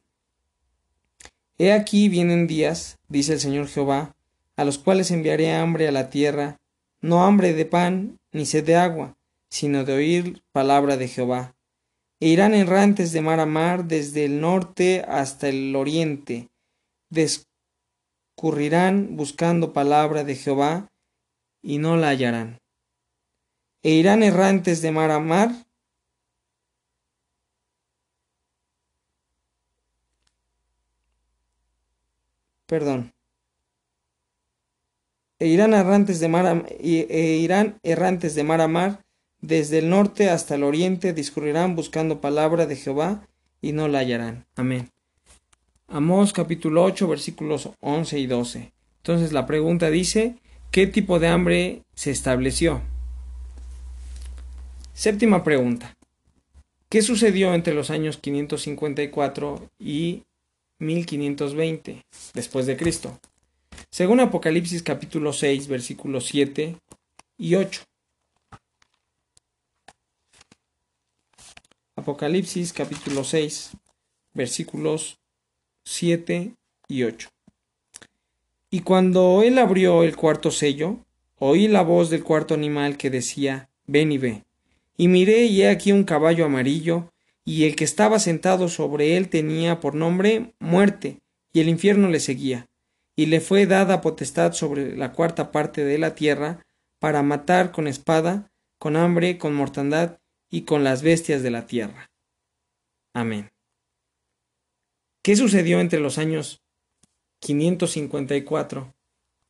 He 1.59 1.73
aquí 1.73 2.09
vienen 2.09 2.47
días, 2.47 2.97
dice 3.09 3.33
el 3.33 3.41
Señor 3.41 3.67
Jehová, 3.67 4.15
a 4.55 4.65
los 4.65 4.79
cuales 4.79 5.11
enviaré 5.11 5.53
hambre 5.53 5.89
a 5.89 5.93
la 5.93 6.11
tierra, 6.11 6.59
no 7.01 7.25
hambre 7.25 7.55
de 7.55 7.65
pan 7.65 8.21
ni 8.31 8.47
sed 8.47 8.65
de 8.65 8.77
agua, 8.77 9.17
sino 9.51 9.85
de 9.85 9.95
oír 9.95 10.43
palabra 10.53 10.97
de 10.97 11.09
Jehová. 11.09 11.57
E 12.21 12.29
irán 12.29 12.55
errantes 12.55 13.11
de 13.11 13.21
mar 13.21 13.41
a 13.41 13.47
mar 13.47 13.87
desde 13.87 14.27
el 14.27 14.41
norte 14.41 15.05
hasta 15.09 15.49
el 15.49 15.75
oriente, 15.75 16.51
descurrirán 18.39 19.17
buscando 19.17 19.73
palabra 19.73 20.23
de 20.23 20.37
Jehová 20.37 20.93
y 21.61 21.79
no 21.79 21.97
la 21.97 22.11
hallarán. 22.11 22.61
E 23.83 23.91
irán 23.91 24.23
errantes 24.23 24.81
de 24.81 24.93
mar 24.93 25.11
a 25.11 25.19
mar 25.19 25.51
perdón 32.67 33.13
e 35.41 35.47
irán 35.49 35.75
errantes 35.75 36.21
de 36.21 36.29
mar 36.29 36.47
a, 36.47 36.65
e 36.69 37.39
irán 37.43 37.81
errantes 37.83 38.37
de 38.37 38.45
mar 38.45 38.61
a 38.61 38.69
mar, 38.69 39.05
desde 39.41 39.79
el 39.79 39.91
norte 39.91 40.31
hasta 40.31 40.55
el 40.55 40.63
oriente 40.63 41.13
discurrirán 41.13 41.75
buscando 41.75 42.21
palabra 42.21 42.67
de 42.67 42.77
Jehová 42.77 43.27
y 43.61 43.73
no 43.73 43.89
la 43.89 43.99
hallarán. 44.01 44.47
Amén. 44.55 44.91
Amós 45.89 46.33
capítulo 46.33 46.85
8 46.85 47.09
versículos 47.09 47.71
11 47.81 48.19
y 48.19 48.27
12. 48.27 48.73
Entonces 48.99 49.33
la 49.33 49.47
pregunta 49.47 49.91
dice, 49.91 50.37
¿qué 50.71 50.87
tipo 50.87 51.19
de 51.19 51.29
hambre 51.29 51.83
se 51.95 52.11
estableció? 52.11 52.83
Séptima 54.93 55.43
pregunta. 55.43 55.97
¿Qué 56.89 57.03
sucedió 57.03 57.55
entre 57.55 57.75
los 57.75 57.91
años 57.91 58.19
554 58.19 59.69
y 59.79 60.23
1520 60.79 62.05
después 62.35 62.67
de 62.67 62.77
Cristo? 62.77 63.19
según 63.91 64.21
Apocalipsis 64.21 64.83
capítulo 64.83 65.33
6 65.33 65.69
versículos 65.69 66.27
7 66.27 66.77
y 67.39 67.55
8. 67.55 67.83
Apocalipsis 71.97 72.73
capítulo 72.73 73.25
6 73.25 73.73
versículos 74.35 75.19
7 75.91 76.53
y 76.87 77.03
8. 77.05 77.31
Y 78.71 78.81
cuando 78.81 79.43
él 79.43 79.57
abrió 79.57 80.03
el 80.05 80.17
cuarto 80.17 80.51
sello, 80.51 80.99
oí 81.39 81.67
la 81.67 81.81
voz 81.81 82.11
del 82.11 82.23
cuarto 82.23 82.53
animal 82.53 82.99
que 82.99 83.09
decía, 83.09 83.71
ven 83.87 84.13
y 84.13 84.19
ve. 84.19 84.45
Y 84.99 85.09
miré 85.09 85.47
y 85.47 85.63
he 85.63 85.71
aquí 85.71 85.93
un 85.93 86.05
caballo 86.05 86.45
amarillo, 86.45 87.11
y 87.43 87.65
el 87.65 87.75
que 87.75 87.85
estaba 87.85 88.19
sentado 88.19 88.69
sobre 88.69 89.17
él 89.17 89.31
tenía 89.31 89.81
por 89.81 89.95
nombre 89.95 90.53
muerte, 90.59 91.21
y 91.55 91.61
el 91.61 91.71
infierno 91.71 92.09
le 92.09 92.21
seguía 92.21 92.69
y 93.17 93.27
le 93.27 93.41
fue 93.41 93.67
dada 93.67 94.01
potestad 94.01 94.53
sobre 94.53 94.95
la 94.95 95.13
cuarta 95.13 95.51
parte 95.51 95.85
de 95.85 95.99
la 95.99 96.15
tierra 96.15 96.65
para 97.01 97.23
matar 97.23 97.73
con 97.73 97.89
espada, 97.89 98.53
con 98.79 98.95
hambre, 98.95 99.39
con 99.39 99.55
mortandad 99.55 100.21
y 100.51 100.63
con 100.63 100.85
las 100.85 101.03
bestias 101.03 101.43
de 101.43 101.51
la 101.51 101.67
tierra. 101.67 102.11
Amén. 103.15 103.51
¿Qué 105.23 105.37
sucedió 105.37 105.81
entre 105.81 106.01
los 106.01 106.19
años 106.19 106.63
554 107.41 108.95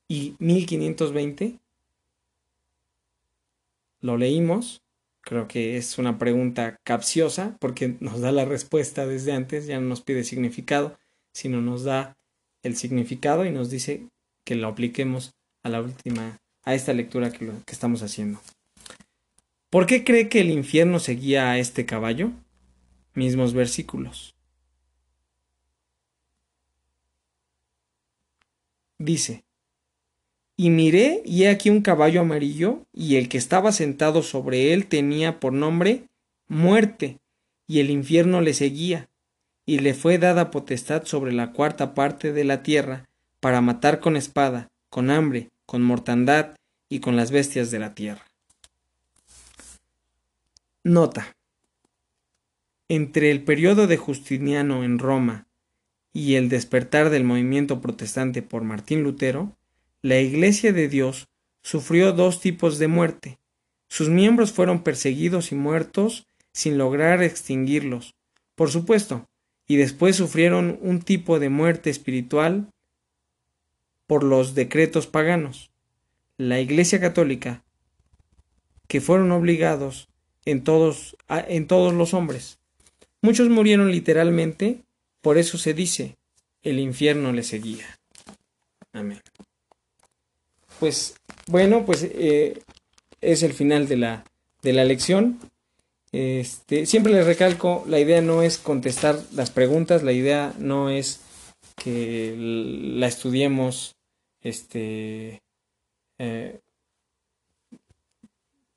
y 0.08 0.34
1520? 0.38 1.58
Lo 4.00 4.16
leímos, 4.16 4.82
creo 5.22 5.48
que 5.48 5.76
es 5.76 5.98
una 5.98 6.18
pregunta 6.18 6.78
capciosa 6.84 7.56
porque 7.60 7.96
nos 8.00 8.20
da 8.20 8.32
la 8.32 8.44
respuesta 8.44 9.06
desde 9.06 9.32
antes, 9.32 9.66
ya 9.66 9.80
no 9.80 9.88
nos 9.88 10.02
pide 10.02 10.24
significado, 10.24 10.98
sino 11.32 11.60
nos 11.60 11.84
da 11.84 12.16
el 12.62 12.76
significado 12.76 13.44
y 13.44 13.50
nos 13.50 13.70
dice 13.70 14.08
que 14.44 14.54
lo 14.54 14.68
apliquemos 14.68 15.32
a 15.62 15.68
la 15.68 15.82
última, 15.82 16.38
a 16.64 16.74
esta 16.74 16.92
lectura 16.92 17.30
que, 17.30 17.38
que 17.38 17.72
estamos 17.72 18.02
haciendo. 18.02 18.40
¿Por 19.70 19.86
qué 19.86 20.02
cree 20.02 20.28
que 20.28 20.40
el 20.40 20.50
infierno 20.50 20.98
seguía 20.98 21.50
a 21.50 21.58
este 21.58 21.84
caballo? 21.84 22.30
Mismos 23.14 23.52
versículos. 23.52 24.37
Dice, 28.98 29.44
y 30.56 30.70
miré 30.70 31.22
y 31.24 31.44
he 31.44 31.50
aquí 31.50 31.70
un 31.70 31.82
caballo 31.82 32.20
amarillo, 32.20 32.84
y 32.92 33.16
el 33.16 33.28
que 33.28 33.38
estaba 33.38 33.70
sentado 33.70 34.22
sobre 34.22 34.72
él 34.72 34.86
tenía 34.86 35.38
por 35.38 35.52
nombre 35.52 36.08
muerte, 36.48 37.18
y 37.68 37.78
el 37.78 37.90
infierno 37.90 38.40
le 38.40 38.54
seguía, 38.54 39.08
y 39.66 39.78
le 39.78 39.94
fue 39.94 40.18
dada 40.18 40.50
potestad 40.50 41.04
sobre 41.04 41.32
la 41.32 41.52
cuarta 41.52 41.94
parte 41.94 42.32
de 42.32 42.42
la 42.42 42.62
tierra 42.64 43.08
para 43.38 43.60
matar 43.60 44.00
con 44.00 44.16
espada, 44.16 44.68
con 44.90 45.10
hambre, 45.10 45.50
con 45.64 45.82
mortandad 45.82 46.56
y 46.88 47.00
con 47.00 47.14
las 47.16 47.30
bestias 47.30 47.70
de 47.70 47.78
la 47.78 47.94
tierra. 47.94 48.24
Nota. 50.82 51.36
Entre 52.88 53.30
el 53.30 53.44
periodo 53.44 53.86
de 53.86 53.98
Justiniano 53.98 54.82
en 54.82 54.98
Roma 54.98 55.47
y 56.18 56.34
el 56.34 56.48
despertar 56.48 57.10
del 57.10 57.22
movimiento 57.22 57.80
protestante 57.80 58.42
por 58.42 58.64
Martín 58.64 59.04
Lutero, 59.04 59.56
la 60.02 60.18
Iglesia 60.18 60.72
de 60.72 60.88
Dios 60.88 61.28
sufrió 61.62 62.12
dos 62.12 62.40
tipos 62.40 62.80
de 62.80 62.88
muerte. 62.88 63.38
Sus 63.86 64.08
miembros 64.08 64.50
fueron 64.50 64.82
perseguidos 64.82 65.52
y 65.52 65.54
muertos 65.54 66.26
sin 66.52 66.76
lograr 66.76 67.22
extinguirlos. 67.22 68.16
Por 68.56 68.68
supuesto, 68.68 69.28
y 69.68 69.76
después 69.76 70.16
sufrieron 70.16 70.80
un 70.82 71.02
tipo 71.02 71.38
de 71.38 71.50
muerte 71.50 71.88
espiritual 71.88 72.68
por 74.08 74.24
los 74.24 74.56
decretos 74.56 75.06
paganos. 75.06 75.70
La 76.36 76.58
Iglesia 76.58 76.98
Católica, 76.98 77.62
que 78.88 79.00
fueron 79.00 79.30
obligados 79.30 80.08
en 80.44 80.64
todos, 80.64 81.16
en 81.28 81.68
todos 81.68 81.94
los 81.94 82.12
hombres. 82.12 82.58
Muchos 83.22 83.48
murieron 83.48 83.92
literalmente, 83.92 84.82
por 85.28 85.36
eso 85.36 85.58
se 85.58 85.74
dice, 85.74 86.16
el 86.62 86.78
infierno 86.78 87.32
le 87.32 87.42
seguía. 87.42 87.84
Amén. 88.94 89.20
Pues 90.80 91.16
bueno, 91.48 91.84
pues 91.84 92.02
eh, 92.02 92.62
es 93.20 93.42
el 93.42 93.52
final 93.52 93.88
de 93.88 93.98
la, 93.98 94.24
de 94.62 94.72
la 94.72 94.86
lección. 94.86 95.38
Este, 96.12 96.86
siempre 96.86 97.12
les 97.12 97.26
recalco, 97.26 97.84
la 97.86 98.00
idea 98.00 98.22
no 98.22 98.40
es 98.40 98.56
contestar 98.56 99.20
las 99.34 99.50
preguntas, 99.50 100.02
la 100.02 100.12
idea 100.12 100.54
no 100.56 100.88
es 100.88 101.20
que 101.76 102.34
la 102.38 103.06
estudiemos 103.06 103.96
este 104.40 105.42
eh, 106.16 106.58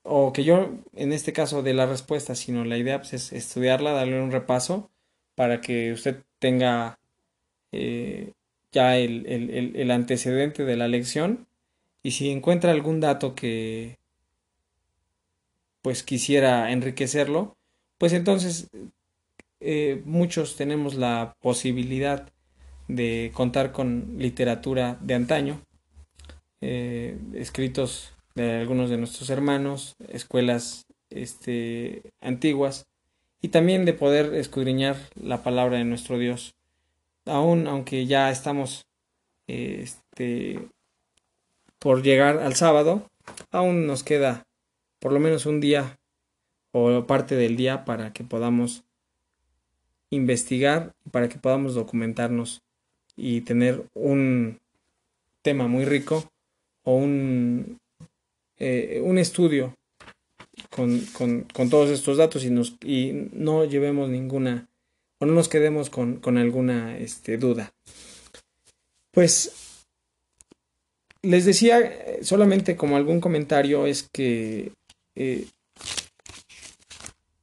o 0.03 0.34
que 0.34 0.43
yo 0.43 0.69
en 0.95 1.13
este 1.13 1.32
caso 1.32 1.63
dé 1.63 1.73
la 1.73 1.86
respuesta, 1.86 2.36
sino 2.36 2.65
la 2.65 2.78
idea 2.78 2.99
pues, 2.99 3.13
es 3.13 3.32
estudiarla, 3.32 3.93
darle 3.93 4.21
un 4.21 4.34
repaso 4.34 4.91
para 5.34 5.61
que 5.61 5.93
usted 5.93 6.25
tenga 6.41 6.99
eh, 7.71 8.33
ya 8.71 8.97
el, 8.97 9.25
el 9.27 9.91
antecedente 9.91 10.65
de 10.65 10.75
la 10.75 10.87
lección. 10.87 11.47
Y 12.03 12.11
si 12.11 12.31
encuentra 12.31 12.71
algún 12.71 12.99
dato 12.99 13.35
que, 13.35 13.99
pues 15.81 16.03
quisiera 16.03 16.71
enriquecerlo, 16.71 17.55
pues 17.97 18.13
entonces 18.13 18.69
eh, 19.59 20.01
muchos 20.05 20.55
tenemos 20.55 20.95
la 20.95 21.35
posibilidad 21.39 22.29
de 22.87 23.31
contar 23.33 23.71
con 23.71 24.15
literatura 24.17 24.97
de 25.01 25.13
antaño, 25.13 25.61
eh, 26.61 27.17
escritos 27.33 28.13
de 28.35 28.59
algunos 28.59 28.89
de 28.89 28.97
nuestros 28.97 29.29
hermanos, 29.29 29.95
escuelas 30.09 30.85
este, 31.09 32.01
antiguas, 32.21 32.85
y 33.41 33.49
también 33.49 33.85
de 33.85 33.93
poder 33.93 34.33
escudriñar 34.35 34.97
la 35.15 35.43
palabra 35.43 35.77
de 35.77 35.85
nuestro 35.85 36.17
Dios. 36.17 36.53
Aún 37.25 37.67
aunque 37.67 38.05
ya 38.05 38.29
estamos 38.31 38.85
este, 39.47 40.59
por 41.79 42.03
llegar 42.03 42.37
al 42.37 42.55
sábado, 42.55 43.09
aún 43.51 43.87
nos 43.87 44.03
queda 44.03 44.45
por 44.99 45.11
lo 45.11 45.19
menos 45.19 45.45
un 45.45 45.59
día 45.59 45.97
o 46.71 47.05
parte 47.05 47.35
del 47.35 47.57
día 47.57 47.83
para 47.83 48.13
que 48.13 48.23
podamos 48.23 48.83
investigar, 50.09 50.93
para 51.11 51.27
que 51.27 51.39
podamos 51.39 51.73
documentarnos 51.73 52.61
y 53.15 53.41
tener 53.41 53.83
un 53.93 54.59
tema 55.41 55.67
muy 55.67 55.85
rico 55.85 56.31
o 56.83 56.95
un, 56.95 57.79
eh, 58.57 59.01
un 59.03 59.17
estudio 59.17 59.75
con, 60.69 60.99
con, 61.13 61.41
con, 61.53 61.69
todos 61.69 61.89
estos 61.89 62.17
datos 62.17 62.43
y, 62.43 62.49
nos, 62.49 62.75
y 62.83 63.29
no 63.33 63.65
llevemos 63.65 64.09
ninguna 64.09 64.67
o 65.19 65.25
no 65.25 65.33
nos 65.33 65.49
quedemos 65.49 65.89
con, 65.89 66.17
con 66.17 66.37
alguna 66.37 66.97
este, 66.97 67.37
duda. 67.37 67.73
Pues 69.11 69.51
les 71.21 71.45
decía 71.45 71.79
eh, 71.79 72.19
solamente 72.23 72.75
como 72.75 72.97
algún 72.97 73.21
comentario 73.21 73.85
es 73.85 74.09
que 74.11 74.71
eh, 75.15 75.47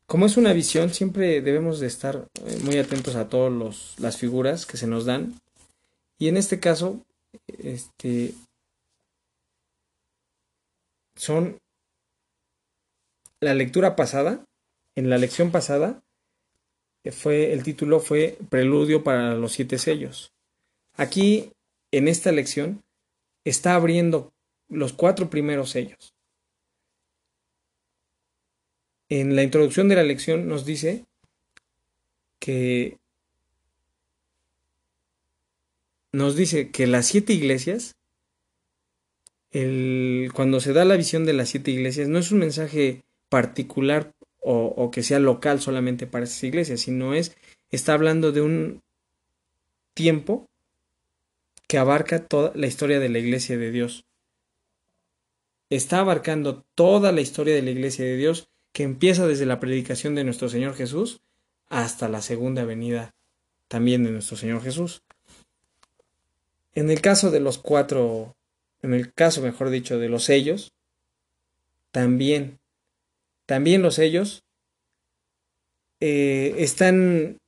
como 0.08 0.24
es 0.24 0.38
una 0.38 0.54
visión, 0.54 0.88
siempre 0.88 1.42
debemos 1.42 1.80
de 1.80 1.86
estar 1.86 2.28
eh, 2.46 2.58
muy 2.64 2.78
atentos 2.78 3.14
a 3.14 3.28
todas 3.28 3.94
las 3.98 4.16
figuras 4.16 4.64
que 4.64 4.78
se 4.78 4.86
nos 4.86 5.04
dan. 5.04 5.38
Y 6.18 6.28
en 6.28 6.38
este 6.38 6.58
caso, 6.60 7.04
este, 7.46 8.32
son 11.14 11.58
la 13.40 13.54
lectura 13.54 13.96
pasada, 13.96 14.44
en 14.94 15.10
la 15.10 15.18
lección 15.18 15.50
pasada, 15.50 16.02
eh, 17.04 17.12
fue, 17.12 17.52
el 17.52 17.62
título 17.62 18.00
fue 18.00 18.38
Preludio 18.50 19.04
para 19.04 19.34
los 19.34 19.52
siete 19.52 19.78
sellos. 19.78 20.32
Aquí, 20.94 21.52
en 21.92 22.08
esta 22.08 22.32
lección, 22.32 22.82
está 23.44 23.74
abriendo 23.74 24.32
los 24.68 24.92
cuatro 24.92 25.30
primeros 25.30 25.70
sellos 25.70 26.12
en 29.08 29.36
la 29.36 29.42
introducción 29.42 29.88
de 29.88 29.96
la 29.96 30.02
lección 30.02 30.48
nos 30.48 30.64
dice 30.64 31.04
que 32.38 32.98
nos 36.12 36.36
dice 36.36 36.70
que 36.70 36.86
las 36.86 37.06
siete 37.06 37.32
iglesias, 37.32 37.96
el, 39.50 40.30
cuando 40.34 40.60
se 40.60 40.72
da 40.72 40.84
la 40.84 40.96
visión 40.96 41.24
de 41.24 41.32
las 41.32 41.50
siete 41.50 41.70
iglesias, 41.70 42.08
no 42.08 42.18
es 42.18 42.32
un 42.32 42.38
mensaje 42.38 43.02
particular 43.28 44.12
o, 44.40 44.90
que 44.90 45.02
sea 45.02 45.18
local 45.18 45.60
solamente 45.60 46.06
para 46.06 46.24
esas 46.24 46.42
iglesias, 46.42 46.80
sino 46.80 47.12
es, 47.12 47.36
está 47.70 47.92
hablando 47.92 48.32
de 48.32 48.40
un 48.40 48.82
tiempo 49.92 50.48
que 51.66 51.76
abarca 51.76 52.24
toda 52.24 52.52
la 52.54 52.66
historia 52.66 52.98
de 52.98 53.10
la 53.10 53.18
iglesia 53.18 53.58
de 53.58 53.70
Dios. 53.70 54.06
Está 55.68 56.00
abarcando 56.00 56.64
toda 56.74 57.12
la 57.12 57.20
historia 57.20 57.54
de 57.54 57.62
la 57.62 57.70
iglesia 57.70 58.06
de 58.06 58.16
Dios 58.16 58.48
que 58.72 58.84
empieza 58.84 59.26
desde 59.26 59.44
la 59.44 59.60
predicación 59.60 60.14
de 60.14 60.24
nuestro 60.24 60.48
Señor 60.48 60.74
Jesús 60.74 61.20
hasta 61.68 62.08
la 62.08 62.22
segunda 62.22 62.64
venida 62.64 63.14
también 63.68 64.02
de 64.02 64.10
nuestro 64.10 64.36
Señor 64.36 64.62
Jesús. 64.62 65.02
En 66.74 66.90
el 66.90 67.00
caso 67.00 67.30
de 67.30 67.40
los 67.40 67.58
cuatro, 67.58 68.34
en 68.82 68.94
el 68.94 69.12
caso 69.12 69.42
mejor 69.42 69.68
dicho 69.70 69.98
de 69.98 70.08
los 70.08 70.24
sellos, 70.24 70.72
también, 71.90 72.57
también 73.48 73.80
los 73.80 73.94
sellos 73.94 74.44
eh, 76.00 76.54
están 76.58 77.38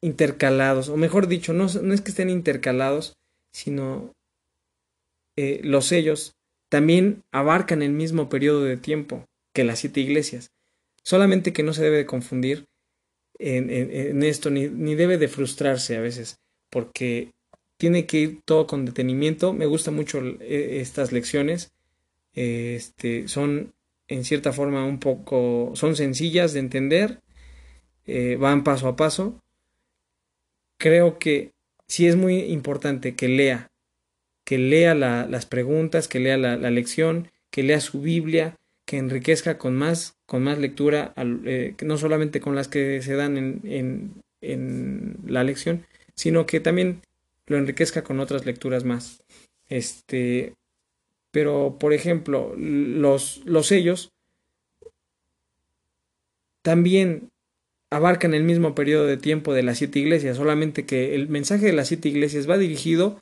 intercalados, 0.00 0.88
o 0.88 0.96
mejor 0.96 1.28
dicho, 1.28 1.52
no, 1.52 1.68
no, 1.68 1.94
es 1.94 2.00
que 2.00 2.10
estén 2.10 2.30
intercalados, 2.30 3.14
sino 3.52 4.12
eh, 5.36 5.60
los 5.62 5.86
sellos 5.86 6.34
también 6.68 7.22
abarcan 7.30 7.80
el 7.80 7.92
mismo 7.92 8.28
periodo 8.28 8.64
de 8.64 8.76
tiempo 8.76 9.24
que 9.52 9.62
las 9.62 9.78
siete 9.78 10.00
iglesias. 10.00 10.50
Solamente 11.04 11.52
que 11.52 11.62
no 11.62 11.74
se 11.74 11.84
debe 11.84 11.98
de 11.98 12.06
confundir 12.06 12.64
en, 13.38 14.22
esto, 14.24 14.50
ni, 14.50 14.66
debe 14.96 15.16
de 15.16 15.28
frustrarse 15.28 15.96
a 15.96 16.00
veces, 16.00 16.40
porque 16.70 17.30
tiene 17.76 18.06
que 18.06 18.18
ir 18.18 18.40
todo 18.44 18.66
con 18.66 18.84
detenimiento. 18.84 19.52
Me 19.52 19.66
gustan 19.66 19.94
mucho 19.94 20.20
e, 20.40 20.80
estas 20.80 21.12
lecciones. 21.12 21.70
Este, 22.34 23.28
son 23.28 23.72
en 24.08 24.24
cierta 24.24 24.52
forma 24.52 24.84
un 24.84 24.98
poco, 24.98 25.72
son 25.74 25.96
sencillas 25.96 26.52
de 26.52 26.60
entender, 26.60 27.20
eh, 28.06 28.36
van 28.38 28.64
paso 28.64 28.88
a 28.88 28.96
paso. 28.96 29.40
Creo 30.78 31.18
que 31.18 31.52
sí 31.86 32.06
es 32.06 32.16
muy 32.16 32.40
importante 32.40 33.14
que 33.14 33.28
lea, 33.28 33.70
que 34.44 34.58
lea 34.58 34.94
las 34.94 35.46
preguntas, 35.46 36.08
que 36.08 36.20
lea 36.20 36.36
la, 36.36 36.56
lección, 36.70 37.30
que 37.50 37.62
lea 37.62 37.80
su 37.80 38.00
Biblia, 38.00 38.56
que 38.84 38.98
enriquezca 38.98 39.56
con 39.56 39.74
más, 39.74 40.16
con 40.26 40.42
más 40.42 40.58
lectura, 40.58 41.14
eh, 41.16 41.74
no 41.82 41.96
solamente 41.96 42.40
con 42.40 42.54
las 42.54 42.68
que 42.68 43.00
se 43.00 43.14
dan 43.14 43.38
en, 43.38 43.60
en, 43.64 44.22
en, 44.42 45.16
la 45.26 45.44
lección, 45.44 45.86
sino 46.14 46.44
que 46.44 46.60
también 46.60 47.00
lo 47.46 47.56
enriquezca 47.56 48.02
con 48.02 48.20
otras 48.20 48.44
lecturas 48.44 48.84
más. 48.84 49.22
Este, 49.68 50.54
pero, 51.34 51.78
por 51.80 51.92
ejemplo, 51.92 52.54
los, 52.56 53.42
los 53.44 53.66
sellos 53.66 54.12
también 56.62 57.28
abarcan 57.90 58.34
el 58.34 58.44
mismo 58.44 58.76
periodo 58.76 59.06
de 59.06 59.16
tiempo 59.16 59.52
de 59.52 59.64
las 59.64 59.78
siete 59.78 59.98
iglesias, 59.98 60.36
solamente 60.36 60.86
que 60.86 61.16
el 61.16 61.28
mensaje 61.28 61.66
de 61.66 61.72
las 61.72 61.88
siete 61.88 62.08
iglesias 62.08 62.48
va 62.48 62.56
dirigido 62.56 63.18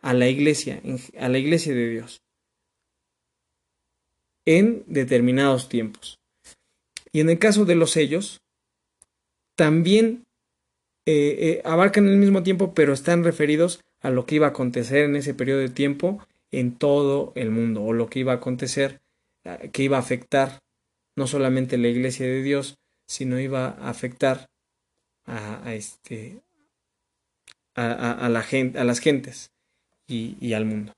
a 0.00 0.14
la 0.14 0.30
iglesia, 0.30 0.80
a 1.18 1.28
la 1.28 1.36
iglesia 1.36 1.74
de 1.74 1.90
Dios 1.90 2.22
en 4.46 4.82
determinados 4.86 5.68
tiempos. 5.68 6.16
Y 7.12 7.20
en 7.20 7.28
el 7.28 7.38
caso 7.38 7.66
de 7.66 7.74
los 7.74 7.90
sellos, 7.90 8.40
también 9.56 10.24
eh, 11.04 11.36
eh, 11.38 11.62
abarcan 11.66 12.08
el 12.08 12.16
mismo 12.16 12.42
tiempo, 12.42 12.72
pero 12.72 12.94
están 12.94 13.24
referidos 13.24 13.82
a 14.00 14.08
lo 14.08 14.24
que 14.24 14.36
iba 14.36 14.46
a 14.46 14.50
acontecer 14.50 15.04
en 15.04 15.16
ese 15.16 15.34
periodo 15.34 15.60
de 15.60 15.68
tiempo 15.68 16.26
en 16.52 16.76
todo 16.76 17.32
el 17.34 17.50
mundo, 17.50 17.82
o 17.82 17.92
lo 17.92 18.08
que 18.08 18.20
iba 18.20 18.32
a 18.32 18.36
acontecer, 18.36 19.00
eh, 19.44 19.70
que 19.72 19.82
iba 19.82 19.96
a 19.96 20.00
afectar 20.00 20.60
no 21.16 21.26
solamente 21.26 21.78
la 21.78 21.88
iglesia 21.88 22.26
de 22.26 22.42
Dios, 22.42 22.76
sino 23.08 23.40
iba 23.40 23.68
a 23.68 23.90
afectar 23.90 24.46
a, 25.26 25.74
este 25.74 26.40
a, 27.74 28.28
la 28.28 28.42
gente, 28.42 28.78
a 28.78 28.84
las 28.84 29.00
gentes 29.00 29.50
y, 30.06 30.36
y 30.40 30.52
al 30.52 30.64
mundo. 30.64 30.92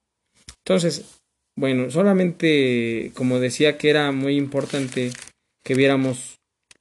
Entonces, 0.65 1.21
bueno, 1.57 1.91
solamente 1.91 3.13
como 3.15 3.39
decía 3.39 3.79
que 3.79 3.91
era 3.91 4.11
muy 4.13 4.37
importante 4.37 5.13
que 5.65 5.75
viéramos 5.75 6.37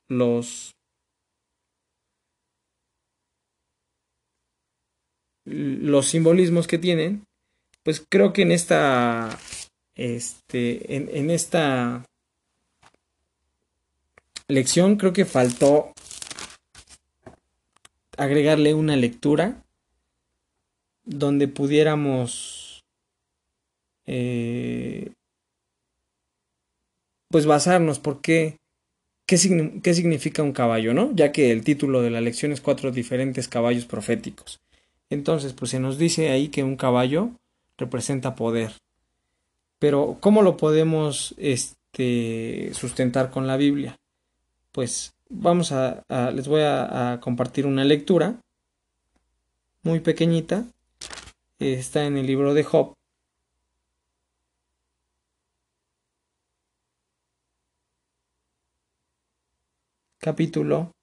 los 0.09 0.73
los 5.45 6.07
simbolismos 6.07 6.67
que 6.67 6.77
tienen, 6.77 7.25
pues 7.83 8.05
creo 8.07 8.33
que 8.33 8.41
en 8.41 8.51
esta 8.51 9.37
este 9.95 10.95
en, 10.95 11.29
esta 11.29 12.05
lección 14.47 14.95
creo 14.95 15.13
que 15.13 15.25
faltó 15.25 15.91
agregarle 18.17 18.73
una 18.73 18.95
lectura 18.95 19.63
donde 21.05 21.47
pudiéramos 21.47 22.83
eh, 24.05 25.11
pues 27.29 27.45
basarnos 27.45 27.99
por 27.99 28.21
qué, 28.21 28.57
qué, 29.25 29.37
qué 29.81 29.93
significa 29.93 30.43
un 30.43 30.53
caballo, 30.53 30.93
¿no? 30.93 31.11
Ya 31.15 31.31
que 31.31 31.51
el 31.51 31.63
título 31.63 32.01
de 32.01 32.11
la 32.11 32.21
lección 32.21 32.51
es 32.51 32.61
cuatro 32.61 32.91
diferentes 32.91 33.47
caballos 33.47 33.85
proféticos. 33.85 34.61
Entonces, 35.09 35.53
pues 35.53 35.71
se 35.71 35.79
nos 35.79 35.97
dice 35.97 36.29
ahí 36.29 36.49
que 36.49 36.63
un 36.63 36.75
caballo 36.75 37.31
representa 37.77 38.35
poder. 38.35 38.73
Pero, 39.79 40.17
¿cómo 40.19 40.41
lo 40.41 40.57
podemos 40.57 41.35
este, 41.37 42.71
sustentar 42.73 43.31
con 43.31 43.47
la 43.47 43.57
Biblia? 43.57 43.97
Pues 44.71 45.13
vamos 45.29 45.71
a, 45.71 46.03
les 46.31 46.47
voy 46.47 46.61
a, 46.61 47.13
a, 47.13 47.19
compartir 47.19 47.65
una 47.65 47.83
lectura 47.83 48.39
muy 49.83 49.99
pequeñita. 49.99 50.65
Está 51.59 52.05
en 52.05 52.17
el 52.17 52.27
libro 52.27 52.53
de 52.53 52.63
Job, 52.63 52.93
capítulo 60.23 60.93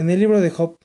En 0.00 0.10
el 0.10 0.20
libro 0.20 0.40
de 0.40 0.50
Job, 0.50 0.78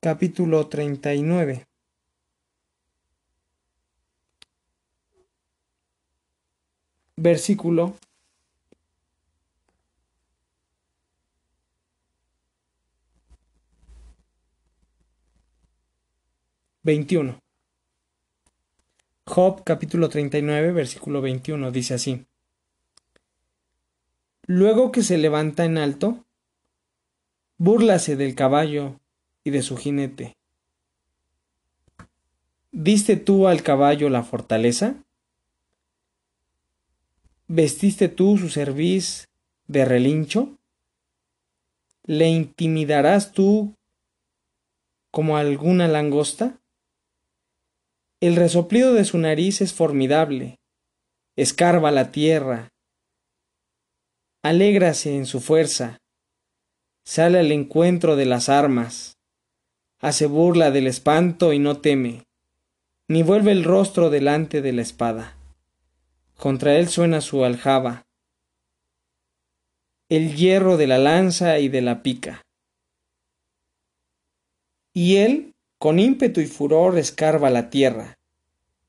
capítulo 0.00 0.68
39. 0.68 1.64
Versículo 7.16 7.96
21. 16.82 17.38
Job 19.26 19.62
capítulo 19.64 20.08
39, 20.08 20.72
versículo 20.72 21.20
21 21.22 21.70
dice 21.70 21.94
así: 21.94 22.26
Luego 24.46 24.92
que 24.92 25.02
se 25.02 25.16
levanta 25.16 25.64
en 25.64 25.78
alto, 25.78 26.22
búrlase 27.56 28.16
del 28.16 28.34
caballo 28.34 29.00
y 29.42 29.50
de 29.50 29.62
su 29.62 29.78
jinete. 29.78 30.36
¿Diste 32.70 33.16
tú 33.16 33.48
al 33.48 33.62
caballo 33.62 34.10
la 34.10 34.22
fortaleza? 34.22 34.96
¿Vestiste 37.46 38.08
tú 38.08 38.36
su 38.36 38.50
cerviz 38.50 39.28
de 39.66 39.86
relincho? 39.86 40.58
¿Le 42.04 42.28
intimidarás 42.28 43.32
tú 43.32 43.74
como 45.10 45.38
alguna 45.38 45.88
langosta? 45.88 46.58
El 48.20 48.36
resoplido 48.36 48.92
de 48.92 49.04
su 49.04 49.16
nariz 49.16 49.62
es 49.62 49.72
formidable, 49.72 50.58
escarba 51.36 51.90
la 51.90 52.10
tierra, 52.10 52.73
alégrase 54.44 55.16
en 55.16 55.24
su 55.24 55.40
fuerza, 55.40 56.02
sale 57.02 57.38
al 57.38 57.50
encuentro 57.50 58.14
de 58.14 58.26
las 58.26 58.50
armas, 58.50 59.16
hace 60.00 60.26
burla 60.26 60.70
del 60.70 60.86
espanto 60.86 61.54
y 61.54 61.58
no 61.58 61.78
teme, 61.78 62.24
ni 63.08 63.22
vuelve 63.22 63.52
el 63.52 63.64
rostro 63.64 64.10
delante 64.10 64.60
de 64.60 64.74
la 64.74 64.82
espada. 64.82 65.34
Contra 66.36 66.76
él 66.76 66.88
suena 66.88 67.22
su 67.22 67.42
aljaba, 67.42 68.02
el 70.10 70.36
hierro 70.36 70.76
de 70.76 70.88
la 70.88 70.98
lanza 70.98 71.58
y 71.58 71.70
de 71.70 71.80
la 71.80 72.02
pica. 72.02 72.42
Y 74.92 75.16
él, 75.16 75.54
con 75.78 75.98
ímpetu 75.98 76.42
y 76.42 76.46
furor, 76.46 76.98
escarba 76.98 77.48
la 77.48 77.70
tierra, 77.70 78.18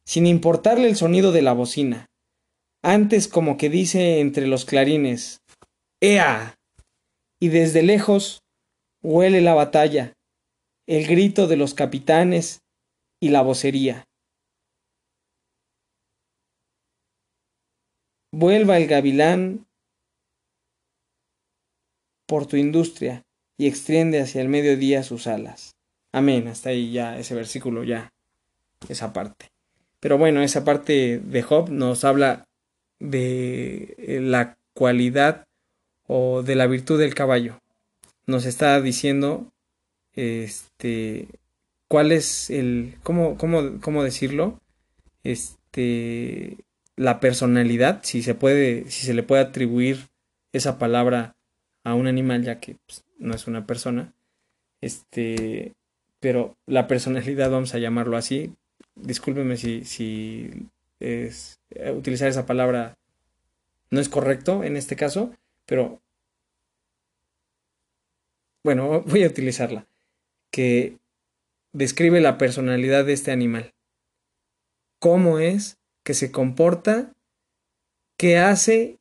sin 0.03 0.27
importarle 0.27 0.89
el 0.89 0.97
sonido 0.97 1.31
de 1.31 1.43
la 1.43 1.53
bocina, 1.53 2.07
antes 2.83 3.29
como 3.29 3.55
que 3.55 3.69
dice 3.69 4.19
entre 4.19 4.47
los 4.47 4.65
clarines, 4.65 5.39
¡Ea! 6.05 6.59
Y 7.39 7.47
desde 7.47 7.81
lejos 7.81 8.43
huele 9.01 9.41
la 9.41 9.55
batalla, 9.55 10.13
el 10.85 11.07
grito 11.07 11.47
de 11.47 11.57
los 11.57 11.73
capitanes 11.73 12.61
y 13.19 13.29
la 13.29 13.41
vocería. 13.41 14.03
Vuelva 18.31 18.77
el 18.77 18.85
gavilán 18.85 19.65
por 22.27 22.45
tu 22.45 22.55
industria 22.57 23.23
y 23.57 23.65
extiende 23.65 24.21
hacia 24.21 24.41
el 24.41 24.49
mediodía 24.49 25.01
sus 25.01 25.25
alas. 25.25 25.71
Amén. 26.11 26.47
Hasta 26.47 26.69
ahí 26.69 26.91
ya 26.91 27.17
ese 27.17 27.33
versículo, 27.33 27.83
ya 27.83 28.13
esa 28.89 29.11
parte. 29.11 29.47
Pero 29.99 30.19
bueno, 30.19 30.43
esa 30.43 30.63
parte 30.63 31.17
de 31.17 31.41
Job 31.41 31.71
nos 31.71 32.03
habla 32.03 32.45
de 32.99 34.19
la 34.21 34.55
cualidad 34.75 35.45
o 36.07 36.43
de 36.43 36.55
la 36.55 36.67
virtud 36.67 36.99
del 36.99 37.15
caballo. 37.15 37.59
Nos 38.27 38.45
está 38.45 38.81
diciendo 38.81 39.51
este 40.13 41.27
cuál 41.87 42.11
es 42.11 42.49
el 42.49 42.95
cómo 43.03 43.37
cómo 43.37 43.79
cómo 43.81 44.03
decirlo 44.03 44.59
este 45.23 46.57
la 46.95 47.19
personalidad 47.19 47.99
si 48.03 48.23
se 48.23 48.35
puede 48.35 48.89
si 48.89 49.05
se 49.05 49.13
le 49.13 49.23
puede 49.23 49.41
atribuir 49.41 50.07
esa 50.53 50.79
palabra 50.79 51.35
a 51.83 51.93
un 51.93 52.07
animal 52.07 52.43
ya 52.43 52.59
que 52.59 52.77
pues, 52.85 53.03
no 53.19 53.35
es 53.35 53.47
una 53.47 53.65
persona 53.65 54.13
este 54.81 55.73
pero 56.19 56.55
la 56.65 56.87
personalidad 56.87 57.51
vamos 57.51 57.75
a 57.75 57.79
llamarlo 57.79 58.17
así 58.17 58.53
discúlpeme 58.95 59.57
si 59.57 59.83
si 59.83 60.49
es 60.99 61.59
utilizar 61.93 62.29
esa 62.29 62.45
palabra 62.45 62.97
no 63.91 63.99
es 63.99 64.09
correcto 64.09 64.63
en 64.63 64.77
este 64.77 64.95
caso 64.95 65.33
pero 65.65 66.01
bueno, 68.63 69.01
voy 69.05 69.23
a 69.23 69.27
utilizarla, 69.27 69.87
que 70.51 70.97
describe 71.73 72.19
la 72.21 72.37
personalidad 72.37 73.05
de 73.05 73.13
este 73.13 73.31
animal. 73.31 73.73
Cómo 74.99 75.39
es 75.39 75.77
que 76.03 76.13
se 76.13 76.31
comporta, 76.31 77.13
qué 78.17 78.37
hace 78.37 78.97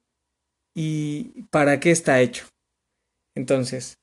y 0.74 1.44
para 1.50 1.80
qué 1.80 1.90
está 1.90 2.20
hecho. 2.20 2.46
Entonces, 3.34 3.98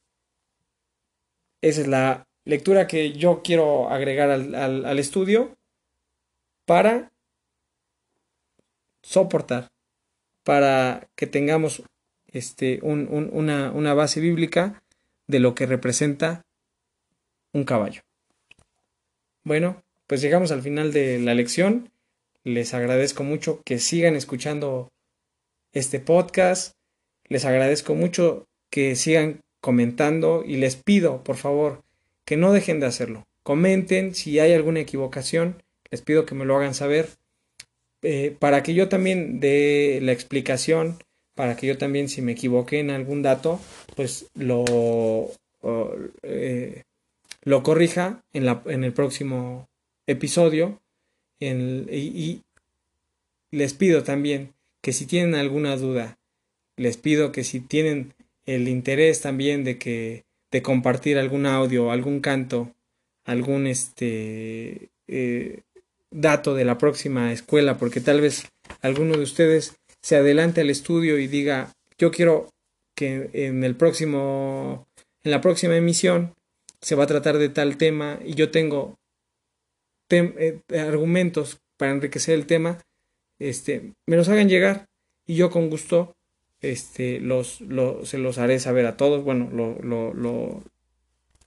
esa 1.62 1.82
es 1.82 1.88
la 1.88 2.28
lectura 2.46 2.88
que 2.88 3.14
yo 3.14 3.42
quiero 3.44 3.90
agregar 3.90 4.30
al, 4.30 4.56
al, 4.56 5.00
estudio 5.00 5.58
para 6.66 7.12
soportar, 9.04 9.68
para 10.44 11.08
que 11.16 11.28
tengamos 11.28 11.84
este, 12.32 12.80
una, 12.82 13.72
una 13.72 13.94
base 13.94 14.20
bíblica 14.20 14.84
de 15.28 15.40
lo 15.40 15.56
que 15.56 15.66
representa 15.66 16.42
un 17.54 17.64
caballo. 17.64 18.02
Bueno, 19.44 19.84
pues 20.08 20.22
llegamos 20.22 20.52
al 20.52 20.62
final 20.62 20.94
de 20.94 21.20
la 21.20 21.34
lección. 21.34 21.92
Les 22.44 22.74
agradezco 22.74 23.24
mucho 23.24 23.62
que 23.64 23.80
sigan 23.80 24.16
escuchando 24.16 24.90
este 25.74 26.00
podcast. 26.00 26.74
Les 27.28 27.46
agradezco 27.46 27.96
mucho 27.96 28.48
que 28.70 28.96
sigan 28.96 29.42
comentando 29.62 30.44
y 30.46 30.58
les 30.58 30.76
pido, 30.76 31.24
por 31.24 31.38
favor, 31.38 31.84
que 32.26 32.38
no 32.38 32.52
dejen 32.52 32.80
de 32.80 32.88
hacerlo. 32.88 33.26
Comenten 33.44 34.16
si 34.16 34.40
hay 34.40 34.54
alguna 34.54 34.80
equivocación. 34.80 35.62
Les 35.90 36.02
pido 36.02 36.26
que 36.26 36.36
me 36.36 36.46
lo 36.46 36.56
hagan 36.56 36.74
saber 36.74 37.10
eh, 38.02 38.36
para 38.40 38.64
que 38.64 38.74
yo 38.74 38.90
también 38.90 39.40
dé 39.40 40.00
la 40.02 40.12
explicación 40.12 40.98
para 41.42 41.56
que 41.56 41.66
yo 41.66 41.76
también 41.76 42.08
si 42.08 42.22
me 42.22 42.34
equivoqué 42.34 42.78
en 42.82 42.92
algún 42.92 43.24
dato, 43.24 43.60
pues 43.96 44.28
lo, 44.36 45.32
eh, 46.22 46.84
lo 47.42 47.64
corrija 47.64 48.24
en, 48.32 48.46
la, 48.46 48.62
en 48.68 48.84
el 48.84 48.94
próximo 48.94 49.68
episodio. 50.06 50.80
y, 51.40 52.44
les 53.50 53.74
pido 53.74 54.04
también 54.04 54.54
que 54.84 54.94
si 54.94 55.08
tienen 55.08 55.34
alguna 55.34 55.78
duda, 55.78 56.20
les 56.78 56.98
pido 56.98 57.32
que 57.32 57.44
si 57.44 57.60
tienen 57.60 58.14
el 58.46 58.68
interés 58.68 59.22
también 59.22 59.64
de 59.64 59.80
que 59.80 60.26
de 60.52 60.62
compartir 60.62 61.18
algún 61.18 61.48
audio, 61.48 61.90
algún 61.90 62.20
canto, 62.20 62.72
algún 63.26 63.66
este 63.66 64.92
eh, 65.08 65.62
dato 66.12 66.54
de 66.54 66.66
la 66.66 66.78
próxima 66.78 67.34
escuela, 67.34 67.80
porque 67.80 68.00
tal 68.00 68.22
vez 68.22 68.48
alguno 68.84 69.16
de 69.18 69.24
ustedes 69.24 69.81
se 70.02 70.16
adelante 70.16 70.62
al 70.62 70.70
estudio 70.70 71.20
y 71.20 71.28
diga, 71.28 71.72
yo 71.98 72.12
quiero 72.12 72.50
que 72.96 73.30
en 73.34 73.64
el 73.64 73.76
próximo, 73.76 74.88
en 75.24 75.32
la 75.32 75.42
próxima 75.42 75.76
emisión 75.76 76.36
se 76.82 76.96
va 76.96 77.04
a 77.04 77.08
tratar 77.08 77.38
de 77.38 77.50
tal 77.50 77.78
tema 77.78 78.20
y 78.26 78.34
yo 78.34 78.50
tengo 78.52 78.98
eh, 80.10 80.60
argumentos 80.78 81.60
para 81.78 81.92
enriquecer 81.92 82.36
el 82.36 82.46
tema, 82.46 82.80
este, 83.40 83.94
me 84.06 84.18
los 84.18 84.30
hagan 84.30 84.50
llegar 84.50 84.88
y 85.26 85.36
yo 85.36 85.50
con 85.50 85.70
gusto 85.70 86.16
este, 86.62 87.20
los, 87.20 87.64
se 88.04 88.18
los 88.18 88.38
haré 88.38 88.60
saber 88.60 88.86
a 88.86 88.98
todos. 88.98 89.24
Bueno, 89.24 89.50
lo, 89.52 89.80
lo, 89.82 90.14
lo, 90.14 90.64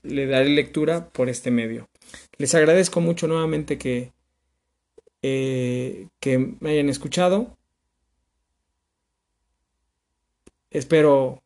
le 0.03 0.27
daré 0.27 0.49
lectura 0.49 1.09
por 1.09 1.29
este 1.29 1.51
medio. 1.51 1.87
Les 2.37 2.53
agradezco 2.53 3.01
mucho 3.01 3.27
nuevamente 3.27 3.77
que, 3.77 4.11
eh, 5.21 6.07
que 6.19 6.37
me 6.59 6.71
hayan 6.71 6.89
escuchado. 6.89 7.57
Espero 10.77 11.41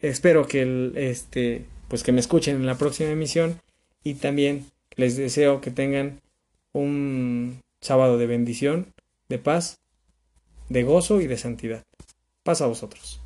espero 0.00 0.46
que 0.46 0.92
este 0.96 1.64
pues 1.88 2.02
que 2.02 2.12
me 2.12 2.20
escuchen 2.20 2.56
en 2.56 2.66
la 2.66 2.78
próxima 2.78 3.10
emisión 3.10 3.60
y 4.02 4.14
también 4.14 4.66
les 4.96 5.16
deseo 5.16 5.60
que 5.60 5.70
tengan 5.70 6.20
un 6.72 7.60
sábado 7.80 8.18
de 8.18 8.26
bendición, 8.26 8.92
de 9.28 9.38
paz, 9.38 9.78
de 10.68 10.82
gozo 10.82 11.20
y 11.20 11.26
de 11.26 11.36
santidad. 11.36 11.84
Paz 12.42 12.60
a 12.62 12.66
vosotros. 12.66 13.21